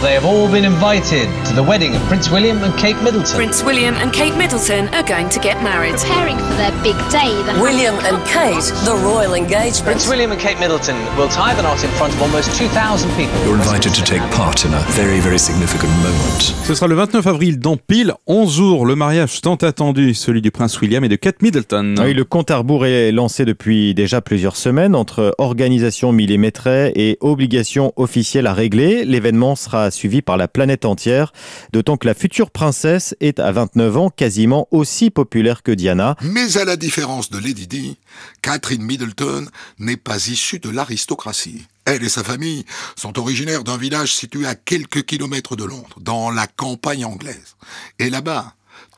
They 0.00 0.14
have 0.14 0.24
all 0.24 0.46
been 0.46 0.64
invited 0.64 1.26
to 1.46 1.52
the 1.54 1.62
wedding 1.64 1.96
of 1.96 2.00
Prince 2.02 2.30
William 2.30 2.62
and 2.62 2.72
Kate 2.78 2.94
Middleton. 3.02 3.34
Prince 3.34 3.64
William 3.64 3.96
and 3.96 4.12
Kate 4.12 4.36
Middleton 4.36 4.86
are 4.94 5.02
going 5.02 5.28
to 5.28 5.40
get 5.40 5.60
married. 5.60 5.96
Preparing 5.96 6.38
for 6.38 6.54
their 6.54 6.70
big 6.84 6.94
day. 7.10 7.34
William 7.60 7.96
and 8.06 8.24
Kate, 8.24 8.62
the 8.86 8.94
royal 9.02 9.34
engagement. 9.34 9.82
Prince 9.82 10.08
William 10.08 10.30
and 10.30 10.38
Kate 10.38 10.60
Middleton 10.60 10.94
will 11.16 11.26
tie 11.26 11.52
the 11.52 11.62
knot 11.62 11.82
in 11.82 11.90
front 11.98 12.14
of 12.14 12.22
almost 12.22 12.56
2,000 12.56 13.10
people. 13.16 13.34
You're 13.44 13.56
invited 13.56 13.92
to 13.92 14.04
take 14.04 14.22
part 14.30 14.64
in 14.64 14.72
a 14.72 14.78
very, 14.94 15.18
very 15.18 15.36
significant 15.36 15.90
moment. 15.96 16.54
Ce 16.62 16.76
sera 16.76 16.86
le 16.86 16.94
29 16.94 17.26
avril 17.26 17.58
dans 17.58 17.76
pile 17.76 18.14
11 18.28 18.54
jours, 18.54 18.86
le 18.86 18.94
mariage 18.94 19.40
tant 19.40 19.56
attendu, 19.56 20.14
celui 20.14 20.42
du 20.42 20.52
prince 20.52 20.80
William 20.80 21.02
et 21.02 21.08
de 21.08 21.16
Kate 21.16 21.42
Middleton. 21.42 21.96
Oui, 21.98 22.14
le 22.14 22.22
compte 22.22 22.52
à 22.52 22.58
rebours 22.58 22.86
est 22.86 23.10
lancé 23.10 23.44
depuis 23.44 23.94
déjà 23.94 24.20
plusieurs 24.20 24.54
semaines 24.54 24.94
entre 24.94 25.34
organisation 25.38 26.12
millimétrée 26.12 26.92
et 26.94 27.18
obligation 27.20 27.92
officielle 27.96 28.46
à 28.46 28.54
régler. 28.54 29.04
L'événement 29.04 29.56
sera 29.56 29.87
suivi 29.90 30.22
par 30.22 30.36
la 30.36 30.48
planète 30.48 30.84
entière, 30.84 31.32
d'autant 31.72 31.96
que 31.96 32.06
la 32.06 32.14
future 32.14 32.50
princesse 32.50 33.14
est 33.20 33.38
à 33.38 33.52
29 33.52 33.96
ans 33.96 34.10
quasiment 34.10 34.68
aussi 34.70 35.10
populaire 35.10 35.62
que 35.62 35.72
Diana. 35.72 36.16
Mais 36.22 36.56
à 36.56 36.64
la 36.64 36.76
différence 36.76 37.30
de 37.30 37.38
Lady 37.38 37.66
Di, 37.66 37.96
Catherine 38.42 38.82
Middleton 38.82 39.46
n'est 39.78 39.96
pas 39.96 40.28
issue 40.28 40.58
de 40.58 40.70
l'aristocratie. 40.70 41.66
Elle 41.84 42.04
et 42.04 42.08
sa 42.08 42.22
famille 42.22 42.64
sont 42.96 43.18
originaires 43.18 43.64
d'un 43.64 43.78
village 43.78 44.14
situé 44.14 44.46
à 44.46 44.54
quelques 44.54 45.04
kilomètres 45.04 45.56
de 45.56 45.64
Londres, 45.64 45.98
dans 46.00 46.30
la 46.30 46.46
campagne 46.46 47.04
anglaise. 47.04 47.56
Et 47.98 48.10
là-bas, 48.10 48.54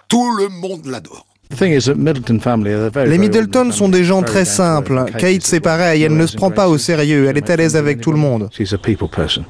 tout 0.09 0.35
le 0.37 0.49
monde 0.49 0.87
l'adore. 0.87 1.30
Les 1.59 3.19
Middleton 3.19 3.73
sont 3.73 3.89
des 3.89 4.05
gens 4.05 4.23
très 4.23 4.45
simples. 4.45 5.05
Kate, 5.19 5.43
c'est 5.43 5.61
pareil, 5.61 6.03
elle 6.03 6.17
ne 6.17 6.27
se 6.27 6.37
prend 6.37 6.51
pas 6.51 6.69
au 6.69 6.79
sérieux, 6.79 7.27
elle 7.29 7.37
est 7.37 7.51
à 7.51 7.57
l'aise 7.57 7.77
avec 7.77 8.01
tout 8.01 8.13
le 8.13 8.19
monde. 8.19 8.49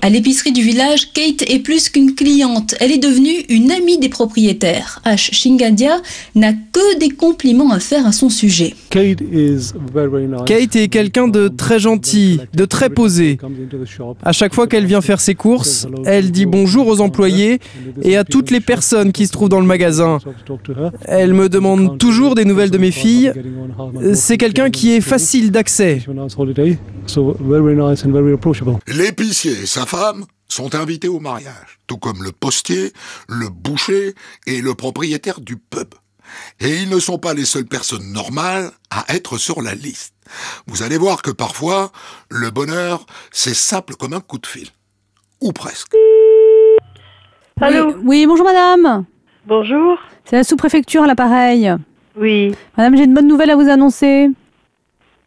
À 0.02 0.08
l'épicerie 0.08 0.52
du 0.52 0.62
village, 0.62 1.12
Kate 1.12 1.42
est 1.48 1.58
plus 1.60 1.88
qu'une 1.90 2.14
cliente, 2.14 2.74
elle 2.80 2.90
est 2.90 2.98
devenue 2.98 3.44
une 3.48 3.70
amie 3.70 3.98
des 3.98 4.08
propriétaires. 4.08 5.00
Ash 5.04 5.30
Shingadia 5.32 6.00
n'a 6.34 6.52
que 6.52 6.98
des 6.98 7.10
compliments 7.10 7.70
à 7.70 7.80
faire 7.80 8.06
à 8.06 8.12
son 8.12 8.30
sujet. 8.30 8.74
Kate 8.90 9.20
est 10.76 10.88
quelqu'un 10.88 11.28
de 11.28 11.48
très 11.48 11.78
gentil, 11.78 12.40
de 12.54 12.64
très 12.64 12.88
posé. 12.88 13.38
À 14.22 14.32
chaque 14.32 14.54
fois 14.54 14.66
qu'elle 14.66 14.86
vient 14.86 15.02
faire 15.02 15.20
ses 15.20 15.34
courses, 15.34 15.86
elle 16.06 16.30
dit 16.30 16.46
bonjour 16.46 16.86
aux 16.88 17.00
employés 17.00 17.60
et 18.02 18.16
à 18.16 18.24
toutes 18.24 18.50
les 18.50 18.60
personnes 18.60 19.12
qui 19.12 19.26
se 19.26 19.32
trouvent 19.32 19.48
dans 19.48 19.60
le 19.60 19.66
magasin. 19.66 20.18
Elle 21.04 21.34
me 21.34 21.48
demande 21.48 21.89
toujours 21.98 22.34
des 22.34 22.44
nouvelles 22.44 22.70
de 22.70 22.78
mes 22.78 22.90
filles. 22.90 23.32
C'est 24.14 24.38
quelqu'un 24.38 24.70
qui 24.70 24.92
est 24.92 25.00
facile 25.00 25.50
d'accès. 25.50 26.02
L'épicier 28.86 29.52
et 29.52 29.66
sa 29.66 29.86
femme 29.86 30.24
sont 30.48 30.74
invités 30.74 31.08
au 31.08 31.20
mariage, 31.20 31.78
tout 31.86 31.98
comme 31.98 32.22
le 32.22 32.32
postier, 32.32 32.92
le 33.28 33.48
boucher 33.48 34.14
et 34.46 34.60
le 34.60 34.74
propriétaire 34.74 35.40
du 35.40 35.56
pub. 35.56 35.94
Et 36.60 36.76
ils 36.82 36.88
ne 36.88 36.98
sont 37.00 37.18
pas 37.18 37.34
les 37.34 37.44
seules 37.44 37.66
personnes 37.66 38.12
normales 38.12 38.70
à 38.90 39.04
être 39.14 39.38
sur 39.38 39.62
la 39.62 39.74
liste. 39.74 40.14
Vous 40.66 40.82
allez 40.82 40.98
voir 40.98 41.22
que 41.22 41.30
parfois, 41.30 41.90
le 42.28 42.50
bonheur, 42.50 43.06
c'est 43.32 43.54
simple 43.54 43.96
comme 43.96 44.12
un 44.12 44.20
coup 44.20 44.38
de 44.38 44.46
fil. 44.46 44.68
Ou 45.40 45.52
presque. 45.52 45.94
Allô 47.60 47.88
oui, 47.88 48.02
oui, 48.04 48.26
bonjour 48.26 48.44
madame. 48.44 49.04
Bonjour. 49.46 49.98
C'est 50.24 50.36
la 50.36 50.44
sous-préfecture 50.44 51.02
à 51.02 51.06
l'appareil. 51.06 51.72
Oui. 52.16 52.54
Madame, 52.76 52.96
j'ai 52.96 53.04
une 53.04 53.14
bonne 53.14 53.26
nouvelle 53.26 53.50
à 53.50 53.56
vous 53.56 53.68
annoncer. 53.68 54.28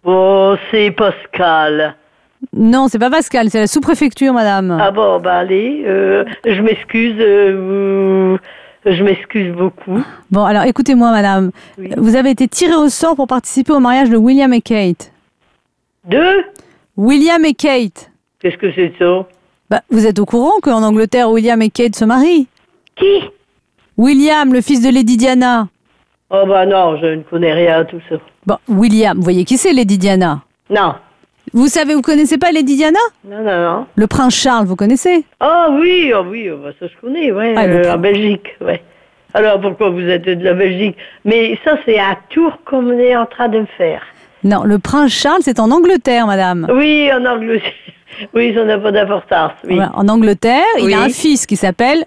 Oh, 0.04 0.56
c'est 0.71 0.91
Pascal. 0.91 1.95
Non, 2.52 2.88
c'est 2.89 2.99
pas 2.99 3.10
Pascal, 3.10 3.49
c'est 3.49 3.60
la 3.60 3.67
sous-préfecture, 3.67 4.34
madame. 4.34 4.78
Ah 4.80 4.91
bon, 4.91 5.19
bah 5.19 5.38
allez, 5.38 5.84
euh, 5.88 6.26
je 6.45 6.62
m'excuse, 6.62 7.15
euh, 7.17 8.38
je 8.86 9.02
m'excuse 9.04 9.56
beaucoup. 9.56 10.04
Bon, 10.30 10.43
alors 10.43 10.63
écoutez-moi, 10.63 11.12
madame. 11.12 11.52
Vous 11.97 12.15
avez 12.17 12.32
été 12.32 12.47
tirée 12.49 12.76
au 12.76 12.89
sort 12.89 13.15
pour 13.15 13.28
participer 13.28 13.71
au 13.71 13.80
mariage 13.80 14.10
de 14.10 14.17
William 14.17 14.52
et 14.54 14.62
Kate. 14.62 15.12
De? 16.06 16.43
William 16.97 17.43
et 17.45 17.54
Kate. 17.54 18.12
Qu'est-ce 18.39 18.58
que 18.58 18.71
c'est 18.73 18.91
ça? 18.99 19.26
Bah, 19.69 19.82
Vous 19.89 20.06
êtes 20.06 20.19
au 20.19 20.26
courant 20.26 20.60
qu'en 20.62 20.84
Angleterre, 20.84 21.32
William 21.32 21.62
et 21.62 21.69
Kate 21.69 21.95
se 21.95 22.04
marient 22.04 22.47
Qui? 22.97 23.21
William, 23.98 24.52
le 24.54 24.62
fils 24.62 24.82
de 24.82 24.90
Lady 24.90 25.18
Diana. 25.18 25.68
Oh 26.30 26.44
bah 26.48 26.66
non, 26.66 26.98
je 27.00 27.06
ne 27.08 27.22
connais 27.22 27.54
rien 27.54 27.80
à 27.82 27.86
tout 27.86 28.00
ça. 28.10 28.16
Bon, 28.46 28.58
William, 28.68 29.16
vous 29.18 29.24
voyez 29.24 29.46
qui 29.46 29.58
c'est 29.58 29.72
Lady 29.74 29.98
Diana? 29.98 30.42
Non. 30.70 30.96
Vous 31.54 31.68
savez, 31.68 31.94
vous 31.94 32.02
connaissez 32.02 32.40
pas 32.40 32.52
Lady 32.52 32.76
Diana? 32.76 33.00
Non, 33.24 33.44
non, 33.44 33.62
non. 33.64 33.86
Le 33.96 34.08
prince 34.08 34.34
Charles, 34.34 34.66
vous 34.66 34.76
connaissez? 34.76 35.24
Ah 35.40 35.68
oui, 35.72 36.12
oh 36.16 36.24
oui, 36.28 36.50
oh 36.50 36.58
bah 36.64 36.72
ça 36.80 36.88
je 36.88 37.00
connais, 37.00 37.32
ouais, 37.32 37.54
Ah, 37.56 37.68
le 37.68 37.86
euh, 37.86 37.94
en 37.94 37.98
Belgique, 38.00 38.48
ouais. 38.62 38.82
Alors 39.36 39.62
pourquoi 39.62 39.90
vous 39.90 40.02
êtes 40.02 40.24
de 40.26 40.44
la 40.44 40.54
Belgique? 40.54 40.96
Mais 41.26 41.60
ça 41.64 41.78
c'est 41.86 42.00
un 42.00 42.18
tour 42.30 42.58
qu'on 42.66 42.90
est 42.98 43.16
en 43.16 43.28
train 43.28 43.50
de 43.50 43.60
me 43.60 43.68
faire. 43.78 44.02
Non, 44.44 44.64
le 44.64 44.80
prince 44.80 45.12
Charles, 45.12 45.42
c'est 45.44 45.60
en 45.60 45.70
Angleterre, 45.70 46.26
madame. 46.26 46.68
Oui, 46.74 47.12
en 47.14 47.26
Angleterre. 47.26 47.72
Oui, 48.36 48.54
ça 48.54 48.64
n'a 48.64 48.78
pas 48.78 48.92
d'importance, 48.92 49.54
oui. 49.68 49.74
Voilà, 49.74 49.92
en 49.96 50.08
Angleterre, 50.08 50.62
il 50.80 50.94
a 50.94 51.02
un 51.02 51.10
fils 51.10 51.48
qui 51.48 51.56
s'appelle 51.56 52.06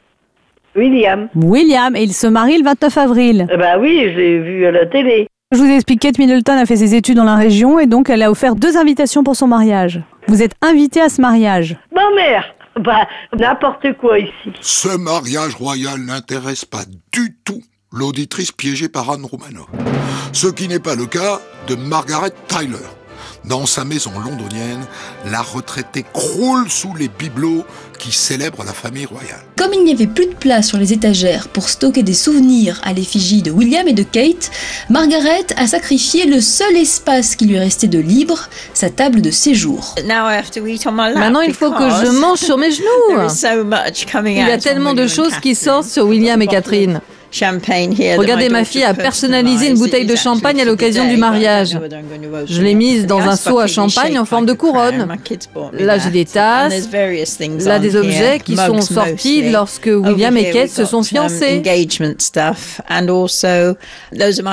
William. 0.77 1.29
William 1.35 1.97
et 1.97 2.03
il 2.03 2.13
se 2.13 2.27
marie 2.27 2.59
le 2.59 2.65
29 2.65 2.99
avril. 2.99 3.47
Eh 3.53 3.57
ben 3.57 3.79
oui, 3.81 4.03
je 4.13 4.19
l'ai 4.19 4.39
vu 4.41 4.67
à 4.67 4.71
la 4.71 4.87
télé. 4.87 5.27
Je 5.53 5.59
vous 5.59 5.71
explique, 5.71 6.01
Kate 6.01 6.19
Middleton 6.19 6.55
a 6.59 6.67
fait 6.67 6.77
ses 6.77 6.95
études 6.95 7.17
dans 7.17 7.25
la 7.25 7.37
région 7.37 7.79
et 7.79 7.87
donc 7.87 8.11
elle 8.11 8.23
a 8.23 8.31
offert 8.31 8.57
deux 8.57 8.77
invitations 8.77 9.23
pour 9.23 9.37
son 9.37 9.47
mariage. 9.47 10.01
Vous 10.27 10.43
êtes 10.43 10.55
invité 10.61 11.01
à 11.01 11.09
ce 11.09 11.21
mariage. 11.21 11.77
Ma 11.95 12.03
mère 12.17 12.45
Bah, 12.81 13.07
n'importe 13.39 13.93
quoi 14.01 14.19
ici. 14.19 14.33
Ce 14.61 14.97
mariage 14.97 15.55
royal 15.55 16.01
n'intéresse 16.01 16.65
pas 16.65 16.83
du 17.13 17.37
tout 17.45 17.63
l'auditrice 17.93 18.51
piégée 18.53 18.89
par 18.89 19.11
Anne 19.11 19.25
Romanoff. 19.25 19.69
Ce 20.33 20.49
qui 20.49 20.67
n'est 20.69 20.81
pas 20.81 20.97
le 20.97 21.07
cas 21.07 21.41
de 21.69 21.77
Margaret 21.77 22.33
Tyler. 22.49 22.85
Dans 23.47 23.65
sa 23.65 23.85
maison 23.85 24.11
londonienne, 24.19 24.85
la 25.25 25.41
retraitée 25.41 26.05
croule 26.13 26.69
sous 26.69 26.95
les 26.97 27.07
bibelots 27.07 27.65
qui 27.97 28.11
célèbrent 28.11 28.65
la 28.65 28.73
famille 28.73 29.07
royale. 29.07 29.41
Comme 29.57 29.73
il 29.73 29.85
n'y 29.85 29.93
avait 29.93 30.09
plus 30.09 30.27
de 30.27 30.35
place 30.35 30.67
sur 30.67 30.79
les 30.79 30.93
étagères 30.93 31.47
pour 31.49 31.69
stocker 31.69 32.03
des 32.03 32.13
souvenirs 32.13 32.81
à 32.83 32.93
l'effigie 32.93 33.43
de 33.43 33.53
William 33.53 33.87
et 33.87 33.93
de 33.93 34.03
Kate, 34.03 34.51
Margaret 34.91 35.47
a 35.57 35.69
sacrifié 35.69 36.27
le 36.27 36.41
seul 36.41 36.77
espace 36.77 37.37
qui 37.37 37.47
lui 37.47 37.59
restait 37.59 37.87
de 37.87 38.01
libre, 38.01 38.49
sa 38.75 38.91
table 38.91 39.23
de 39.23 39.31
séjour. 39.31 39.95
Maintenant, 40.05 41.41
il 41.41 41.55
faut 41.55 41.71
que 41.71 41.89
je 41.89 42.11
mange 42.21 42.41
sur 42.41 42.59
mes 42.59 42.71
genoux. 42.73 44.27
Il 44.27 44.37
y 44.39 44.51
a 44.51 44.59
tellement 44.59 44.95
de 44.95 45.07
choses 45.07 45.37
qui 45.41 45.55
sortent 45.55 45.89
sur 45.89 46.07
William 46.07 46.43
et 46.43 46.49
Catherine. 46.49 47.01
Regardez, 48.19 48.49
ma 48.49 48.65
fille 48.65 48.85
a 48.85 48.95
personnalisé 48.95 49.69
une 49.69 49.79
bouteille 49.79 50.07
de 50.07 50.17
champagne 50.17 50.61
à 50.61 50.65
l'occasion 50.65 51.07
du 51.09 51.17
mariage. 51.17 51.79
Je 52.49 52.63
l'ai 52.63 52.75
mise 52.75 53.07
dans 53.07 53.21
un 53.21 53.37
seau 53.37 53.59
à 53.59 53.67
champagne 53.67 54.19
en 54.19 54.25
forme 54.25 54.47
de 54.47 54.53
couronne. 54.53 55.07
Là, 55.73 55.99
j'ai 55.99 56.11
des 56.11 56.25
tasses. 56.25 56.89
Là, 57.65 57.79
des 57.79 57.97
objets 57.97 58.41
qui 58.45 58.57
sont 58.57 58.81
sortis 58.81 59.51
lorsque 59.51 59.87
William 59.93 60.37
et 60.37 60.51
Kate 60.51 60.71
se 60.71 60.85
sont 60.85 61.03
fiancés. 61.03 61.63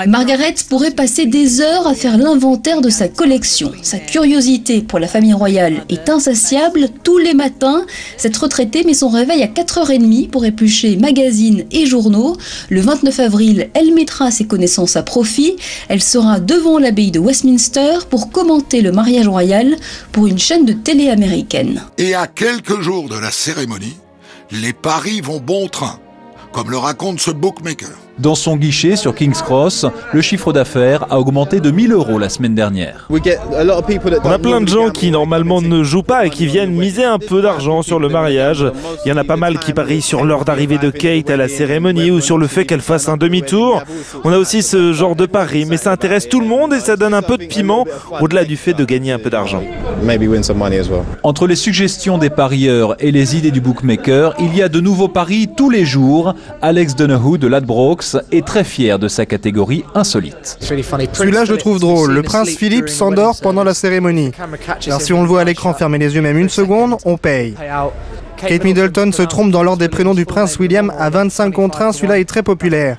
Margaret 0.07 0.55
pourrait 0.69 0.91
passer 0.91 1.25
des 1.25 1.61
heures 1.61 1.87
à 1.87 1.93
faire 1.93 2.17
l'inventaire 2.17 2.81
de 2.81 2.89
sa 2.89 3.07
collection. 3.07 3.71
Sa 3.81 3.97
curiosité 3.99 4.81
pour 4.81 4.99
la 4.99 5.07
famille 5.07 5.33
royale 5.33 5.83
est 5.89 6.09
insatiable. 6.09 6.87
Tous 7.03 7.17
les 7.17 7.33
matins, 7.33 7.85
cette 8.17 8.35
retraitée 8.37 8.83
met 8.83 8.93
son 8.93 9.09
réveil 9.09 9.41
à 9.43 9.47
4h30 9.47 10.29
pour 10.29 10.45
éplucher 10.45 10.95
magazines 10.97 11.63
et 11.71 11.85
journaux. 11.85 12.37
Le 12.73 12.81
29 12.81 13.19
avril, 13.19 13.69
elle 13.75 13.93
mettra 13.93 14.31
ses 14.31 14.47
connaissances 14.47 14.95
à 14.95 15.03
profit. 15.03 15.57
Elle 15.89 16.01
sera 16.01 16.39
devant 16.39 16.79
l'abbaye 16.79 17.11
de 17.11 17.19
Westminster 17.19 17.99
pour 18.09 18.31
commenter 18.31 18.81
le 18.81 18.91
mariage 18.91 19.27
royal 19.27 19.75
pour 20.11 20.25
une 20.25 20.39
chaîne 20.39 20.65
de 20.65 20.73
télé 20.73 21.11
américaine. 21.11 21.83
Et 21.99 22.15
à 22.15 22.25
quelques 22.25 22.81
jours 22.81 23.09
de 23.09 23.15
la 23.15 23.29
cérémonie, 23.29 23.95
les 24.49 24.73
paris 24.73 25.21
vont 25.21 25.39
bon 25.39 25.67
train, 25.67 25.99
comme 26.51 26.71
le 26.71 26.77
raconte 26.77 27.19
ce 27.19 27.29
bookmaker. 27.29 27.91
Dans 28.19 28.35
son 28.35 28.57
guichet 28.57 28.95
sur 28.95 29.15
King's 29.15 29.41
Cross, 29.41 29.87
le 30.13 30.21
chiffre 30.21 30.53
d'affaires 30.53 31.07
a 31.09 31.19
augmenté 31.19 31.59
de 31.59 31.71
1000 31.71 31.93
euros 31.93 32.19
la 32.19 32.29
semaine 32.29 32.53
dernière. 32.53 33.07
On 33.09 34.29
a 34.29 34.39
plein 34.39 34.61
de 34.61 34.67
gens 34.67 34.91
qui 34.91 35.09
normalement 35.09 35.63
ne 35.63 35.83
jouent 35.83 36.03
pas 36.03 36.27
et 36.27 36.29
qui 36.29 36.45
viennent 36.45 36.73
miser 36.73 37.05
un 37.05 37.17
peu 37.17 37.41
d'argent 37.41 37.81
sur 37.81 37.99
le 37.99 38.09
mariage. 38.09 38.65
Il 39.03 39.09
y 39.09 39.11
en 39.11 39.17
a 39.17 39.23
pas 39.23 39.35
mal 39.35 39.57
qui 39.57 39.73
parient 39.73 40.01
sur 40.01 40.25
l'heure 40.25 40.45
d'arrivée 40.45 40.77
de 40.77 40.91
Kate 40.91 41.31
à 41.31 41.37
la 41.37 41.47
cérémonie 41.47 42.11
ou 42.11 42.21
sur 42.21 42.37
le 42.37 42.45
fait 42.45 42.65
qu'elle 42.65 42.81
fasse 42.81 43.09
un 43.09 43.17
demi-tour. 43.17 43.81
On 44.23 44.31
a 44.31 44.37
aussi 44.37 44.61
ce 44.61 44.93
genre 44.93 45.15
de 45.15 45.25
pari, 45.25 45.65
mais 45.65 45.77
ça 45.77 45.91
intéresse 45.91 46.29
tout 46.29 46.39
le 46.39 46.47
monde 46.47 46.73
et 46.73 46.79
ça 46.79 46.95
donne 46.95 47.15
un 47.15 47.23
peu 47.23 47.37
de 47.37 47.45
piment 47.45 47.83
au-delà 48.21 48.45
du 48.45 48.57
fait 48.57 48.73
de 48.73 48.85
gagner 48.85 49.11
un 49.11 49.19
peu 49.19 49.31
d'argent. 49.31 49.63
Entre 51.23 51.47
les 51.47 51.55
suggestions 51.55 52.19
des 52.19 52.29
parieurs 52.29 52.95
et 52.99 53.11
les 53.11 53.37
idées 53.37 53.51
du 53.51 53.61
bookmaker, 53.61 54.35
il 54.39 54.55
y 54.55 54.61
a 54.61 54.69
de 54.69 54.79
nouveaux 54.79 55.07
paris 55.07 55.49
tous 55.55 55.71
les 55.71 55.85
jours. 55.85 56.35
Alex 56.61 56.95
Donahue 56.95 57.39
de 57.39 57.47
Ladbrokes 57.47 58.02
est 58.31 58.45
très 58.45 58.63
fier 58.63 58.99
de 58.99 59.07
sa 59.07 59.25
catégorie 59.25 59.83
insolite. 59.95 60.57
Celui-là, 60.59 61.45
je 61.45 61.51
le 61.51 61.57
trouve 61.57 61.79
drôle. 61.79 62.11
Le 62.11 62.23
prince 62.23 62.49
Philippe 62.49 62.89
s'endort 62.89 63.37
pendant 63.41 63.63
la 63.63 63.73
cérémonie. 63.73 64.31
Alors 64.87 65.01
si 65.01 65.13
on 65.13 65.21
le 65.21 65.27
voit 65.27 65.41
à 65.41 65.43
l'écran 65.43 65.73
fermer 65.73 65.97
les 65.97 66.15
yeux 66.15 66.21
même 66.21 66.37
une 66.37 66.49
seconde, 66.49 66.97
on 67.05 67.17
paye. 67.17 67.55
Kate 68.47 68.63
Middleton 68.63 69.11
se 69.13 69.21
trompe 69.21 69.51
dans 69.51 69.63
l'ordre 69.63 69.79
des 69.79 69.89
prénoms 69.89 70.13
du 70.13 70.25
prince 70.25 70.59
William 70.59 70.91
à 70.97 71.09
25 71.09 71.51
contre 71.51 71.81
1. 71.81 71.93
Celui-là 71.93 72.19
est 72.19 72.25
très 72.25 72.43
populaire. 72.43 72.97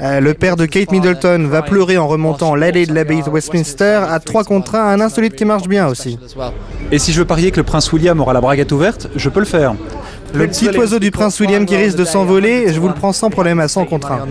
Euh, 0.00 0.20
le 0.20 0.34
père 0.34 0.56
de 0.56 0.66
Kate 0.66 0.92
Middleton 0.92 1.46
va 1.48 1.62
pleurer 1.62 1.96
en 1.96 2.06
remontant 2.06 2.54
l'allée 2.54 2.84
de 2.84 2.92
l'abbaye 2.92 3.22
de 3.22 3.30
Westminster 3.30 4.02
à 4.08 4.20
3 4.20 4.44
contre 4.44 4.74
1. 4.74 4.84
Un 4.84 5.00
insolite 5.00 5.36
qui 5.36 5.44
marche 5.44 5.68
bien 5.68 5.86
aussi. 5.88 6.18
Et 6.92 6.98
si 6.98 7.12
je 7.12 7.20
veux 7.20 7.24
parier 7.24 7.50
que 7.50 7.56
le 7.56 7.62
prince 7.62 7.92
William 7.92 8.20
aura 8.20 8.34
la 8.34 8.40
braguette 8.40 8.72
ouverte, 8.72 9.08
je 9.16 9.28
peux 9.28 9.40
le 9.40 9.46
faire. 9.46 9.74
Le 10.34 10.48
petit 10.48 10.68
oiseau 10.68 10.98
du 10.98 11.12
prince 11.12 11.38
William 11.38 11.64
qui 11.64 11.76
risque 11.76 11.96
de 11.96 12.04
s'envoler, 12.04 12.72
je 12.72 12.80
vous 12.80 12.88
le 12.88 12.94
prends 12.94 13.12
sans 13.12 13.30
problème 13.30 13.60
à 13.60 13.68
100 13.68 13.86
contre 13.86 14.10
1. 14.10 14.26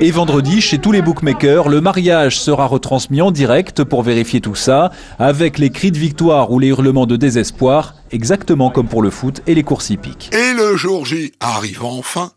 Et 0.00 0.10
vendredi, 0.10 0.62
chez 0.62 0.78
tous 0.78 0.92
les 0.92 1.02
bookmakers, 1.02 1.68
le 1.68 1.82
mariage 1.82 2.40
sera 2.40 2.64
retransmis 2.66 3.20
en 3.20 3.30
direct 3.30 3.84
pour 3.84 4.02
vérifier 4.02 4.40
tout 4.40 4.54
ça, 4.54 4.90
avec 5.18 5.58
les 5.58 5.68
cris 5.68 5.92
de 5.92 5.98
victoire 5.98 6.50
ou 6.52 6.58
les 6.58 6.68
hurlements 6.68 7.04
de 7.04 7.16
désespoir, 7.16 7.96
exactement 8.12 8.70
comme 8.70 8.88
pour 8.88 9.02
le 9.02 9.10
foot 9.10 9.42
et 9.46 9.54
les 9.54 9.62
courses 9.62 9.90
hippiques. 9.90 10.30
Et 10.32 10.54
le 10.56 10.74
jour 10.74 11.04
J 11.04 11.32
arrive 11.40 11.84
enfin, 11.84 12.32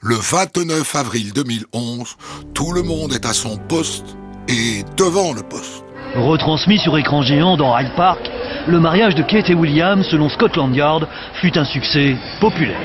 le 0.00 0.16
29 0.16 0.96
avril 0.96 1.32
2011, 1.32 2.16
tout 2.52 2.72
le 2.72 2.82
monde 2.82 3.12
est 3.12 3.26
à 3.26 3.32
son 3.32 3.58
poste 3.58 4.16
et 4.48 4.84
devant 4.96 5.32
le 5.32 5.42
poste. 5.42 5.85
Retransmis 6.16 6.78
sur 6.78 6.96
écran 6.96 7.20
géant 7.20 7.58
dans 7.58 7.76
Hyde 7.76 7.90
Park, 7.94 8.30
le 8.66 8.80
mariage 8.80 9.14
de 9.14 9.22
Kate 9.22 9.50
et 9.50 9.54
William, 9.54 10.02
selon 10.02 10.30
Scotland 10.30 10.74
Yard, 10.74 11.06
fut 11.34 11.58
un 11.58 11.64
succès 11.64 12.16
populaire. 12.40 12.80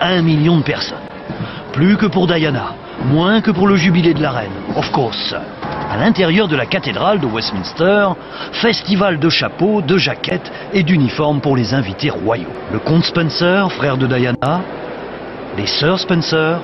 Un 0.00 0.20
million 0.20 0.58
de 0.58 0.62
personnes. 0.62 0.98
Plus 1.72 1.96
que 1.96 2.04
pour 2.04 2.26
Diana, 2.26 2.74
moins 3.06 3.40
que 3.40 3.50
pour 3.50 3.66
le 3.66 3.76
jubilé 3.76 4.12
de 4.12 4.20
la 4.20 4.30
reine, 4.30 4.52
of 4.76 4.90
course. 4.90 5.34
À 5.90 5.96
l'intérieur 5.96 6.46
de 6.46 6.56
la 6.56 6.66
cathédrale 6.66 7.18
de 7.18 7.26
Westminster, 7.26 8.08
festival 8.52 9.18
de 9.18 9.30
chapeaux, 9.30 9.80
de 9.80 9.96
jaquettes 9.96 10.52
et 10.74 10.82
d'uniformes 10.82 11.40
pour 11.40 11.56
les 11.56 11.72
invités 11.72 12.10
royaux. 12.10 12.52
Le 12.72 12.78
comte 12.78 13.04
Spencer, 13.04 13.72
frère 13.72 13.96
de 13.96 14.06
Diana, 14.06 14.60
les 15.56 15.66
sœurs 15.66 15.98
Spencer, 15.98 16.58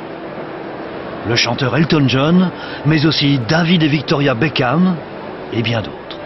le 1.26 1.36
chanteur 1.36 1.74
Elton 1.74 2.04
John, 2.06 2.50
mais 2.84 3.06
aussi 3.06 3.40
David 3.48 3.82
et 3.82 3.88
Victoria 3.88 4.34
Beckham, 4.34 4.96
et 5.52 5.62
bien 5.62 5.82
d'autres. 5.82 6.18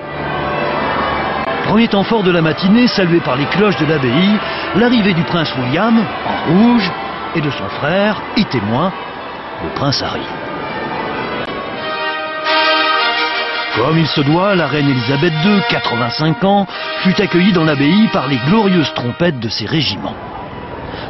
Premier 1.64 1.88
temps 1.88 2.04
fort 2.04 2.22
de 2.22 2.30
la 2.30 2.42
matinée, 2.42 2.86
salué 2.86 3.20
par 3.20 3.36
les 3.36 3.46
cloches 3.46 3.76
de 3.78 3.86
l'abbaye, 3.86 4.38
l'arrivée 4.76 5.14
du 5.14 5.22
prince 5.22 5.52
William, 5.56 5.98
en 5.98 6.52
rouge, 6.52 6.90
et 7.34 7.40
de 7.40 7.50
son 7.50 7.68
frère, 7.80 8.20
et 8.36 8.44
témoin, 8.44 8.92
le 9.62 9.70
prince 9.70 10.02
Harry. 10.02 10.26
Comme 13.76 13.98
il 13.98 14.06
se 14.06 14.20
doit, 14.20 14.54
la 14.54 14.68
reine 14.68 14.88
Elisabeth 14.88 15.32
II, 15.44 15.60
85 15.68 16.44
ans, 16.44 16.66
fut 17.00 17.20
accueillie 17.20 17.52
dans 17.52 17.64
l'abbaye 17.64 18.08
par 18.12 18.28
les 18.28 18.38
glorieuses 18.46 18.92
trompettes 18.94 19.40
de 19.40 19.48
ses 19.48 19.66
régiments. 19.66 20.14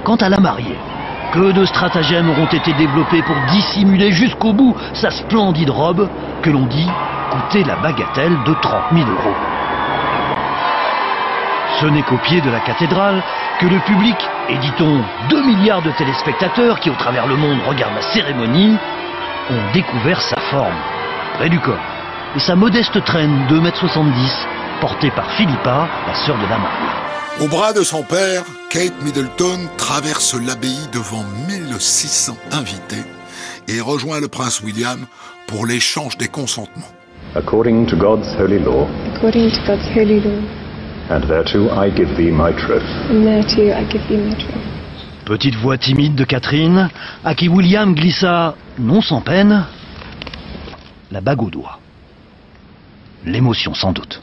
Quant 0.03 0.17
à 0.17 0.31
la 0.31 0.39
mariée, 0.39 0.79
que 1.35 1.51
de 1.51 1.65
stratagèmes 1.65 2.31
auront 2.31 2.47
été 2.47 2.73
développés 2.75 3.23
pour 3.23 3.35
dissimuler 3.51 4.13
jusqu'au 4.13 4.53
bout 4.53 4.77
sa 4.93 5.11
splendide 5.11 5.71
robe 5.71 6.09
que 6.43 6.51
l'on 6.51 6.67
dit 6.67 6.89
coûter 7.31 7.65
la 7.65 7.75
bagatelle 7.75 8.37
de 8.45 8.55
30 8.55 8.83
000 8.93 9.11
euros. 9.11 9.35
Ce 11.81 11.87
n'est 11.87 12.03
qu'au 12.03 12.19
pied 12.19 12.41
de 12.41 12.51
la 12.51 12.61
cathédrale 12.61 13.21
que 13.59 13.67
le 13.67 13.81
public, 13.81 14.17
et 14.49 14.59
dit-on 14.59 15.01
2 15.29 15.43
milliards 15.43 15.83
de 15.83 15.91
téléspectateurs 15.91 16.79
qui 16.79 16.91
au 16.91 16.95
travers 16.95 17.27
le 17.27 17.37
monde 17.37 17.59
regardent 17.67 17.97
la 17.97 18.13
cérémonie, 18.13 18.77
ont 19.51 19.73
découvert 19.73 20.23
sa 20.23 20.37
forme, 20.53 20.79
près 21.35 21.49
du 21.49 21.59
corps, 21.59 21.75
et 22.37 22.39
sa 22.39 22.55
modeste 22.55 23.03
traîne 23.05 23.47
de 23.49 23.59
2,70 23.59 23.97
m, 23.99 24.11
portée 24.81 25.11
par 25.11 25.29
Philippa, 25.33 25.89
la 26.07 26.15
sœur 26.15 26.37
de 26.37 26.43
la 26.43 26.59
mariée. 26.59 27.04
Au 27.41 27.49
bras 27.49 27.73
de 27.73 27.83
son 27.83 28.05
père, 28.05 28.45
Kate 28.71 28.95
Middleton 29.03 29.59
traverse 29.77 30.37
l'abbaye 30.47 30.89
devant 30.93 31.25
1600 31.49 32.37
invités 32.53 33.03
et 33.67 33.81
rejoint 33.81 34.21
le 34.21 34.29
prince 34.29 34.63
William 34.63 35.07
pour 35.49 35.67
l'échange 35.67 36.17
des 36.17 36.29
consentements. 36.29 36.93
According 37.35 37.87
to 37.87 37.97
God's 37.97 38.29
holy 38.39 38.61
law. 38.61 38.87
According 39.17 39.51
to 39.51 39.59
God's 39.67 39.85
holy 39.97 40.21
law. 40.21 40.41
And 41.11 41.23
thereto 41.27 41.71
I 41.75 41.91
give 41.91 42.17
thee 42.17 42.31
my 42.31 42.53
troth. 42.53 42.85
And 43.11 43.25
thereto 43.25 43.63
I 43.63 43.85
give 43.91 44.07
thee 44.09 44.17
my 44.17 44.35
troth. 44.37 44.63
Petite 45.25 45.57
voix 45.57 45.77
timide 45.77 46.15
de 46.15 46.25
Catherine, 46.25 46.89
à 47.25 47.35
qui 47.35 47.49
William 47.49 47.95
glissa, 47.95 48.55
non 48.79 49.01
sans 49.01 49.23
peine, 49.23 49.67
la 51.11 51.21
bague 51.21 51.43
au 51.43 51.51
doigt. 51.51 51.81
L'émotion 53.27 53.75
sans 53.75 53.93
doute. 53.93 54.23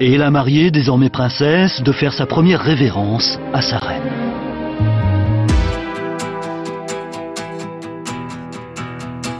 Et 0.00 0.16
la 0.16 0.30
mariée, 0.30 0.70
désormais 0.70 1.10
princesse, 1.10 1.82
de 1.82 1.92
faire 1.92 2.12
sa 2.12 2.26
première 2.26 2.60
révérence 2.60 3.38
à 3.52 3.62
sa 3.62 3.78
reine. 3.78 4.02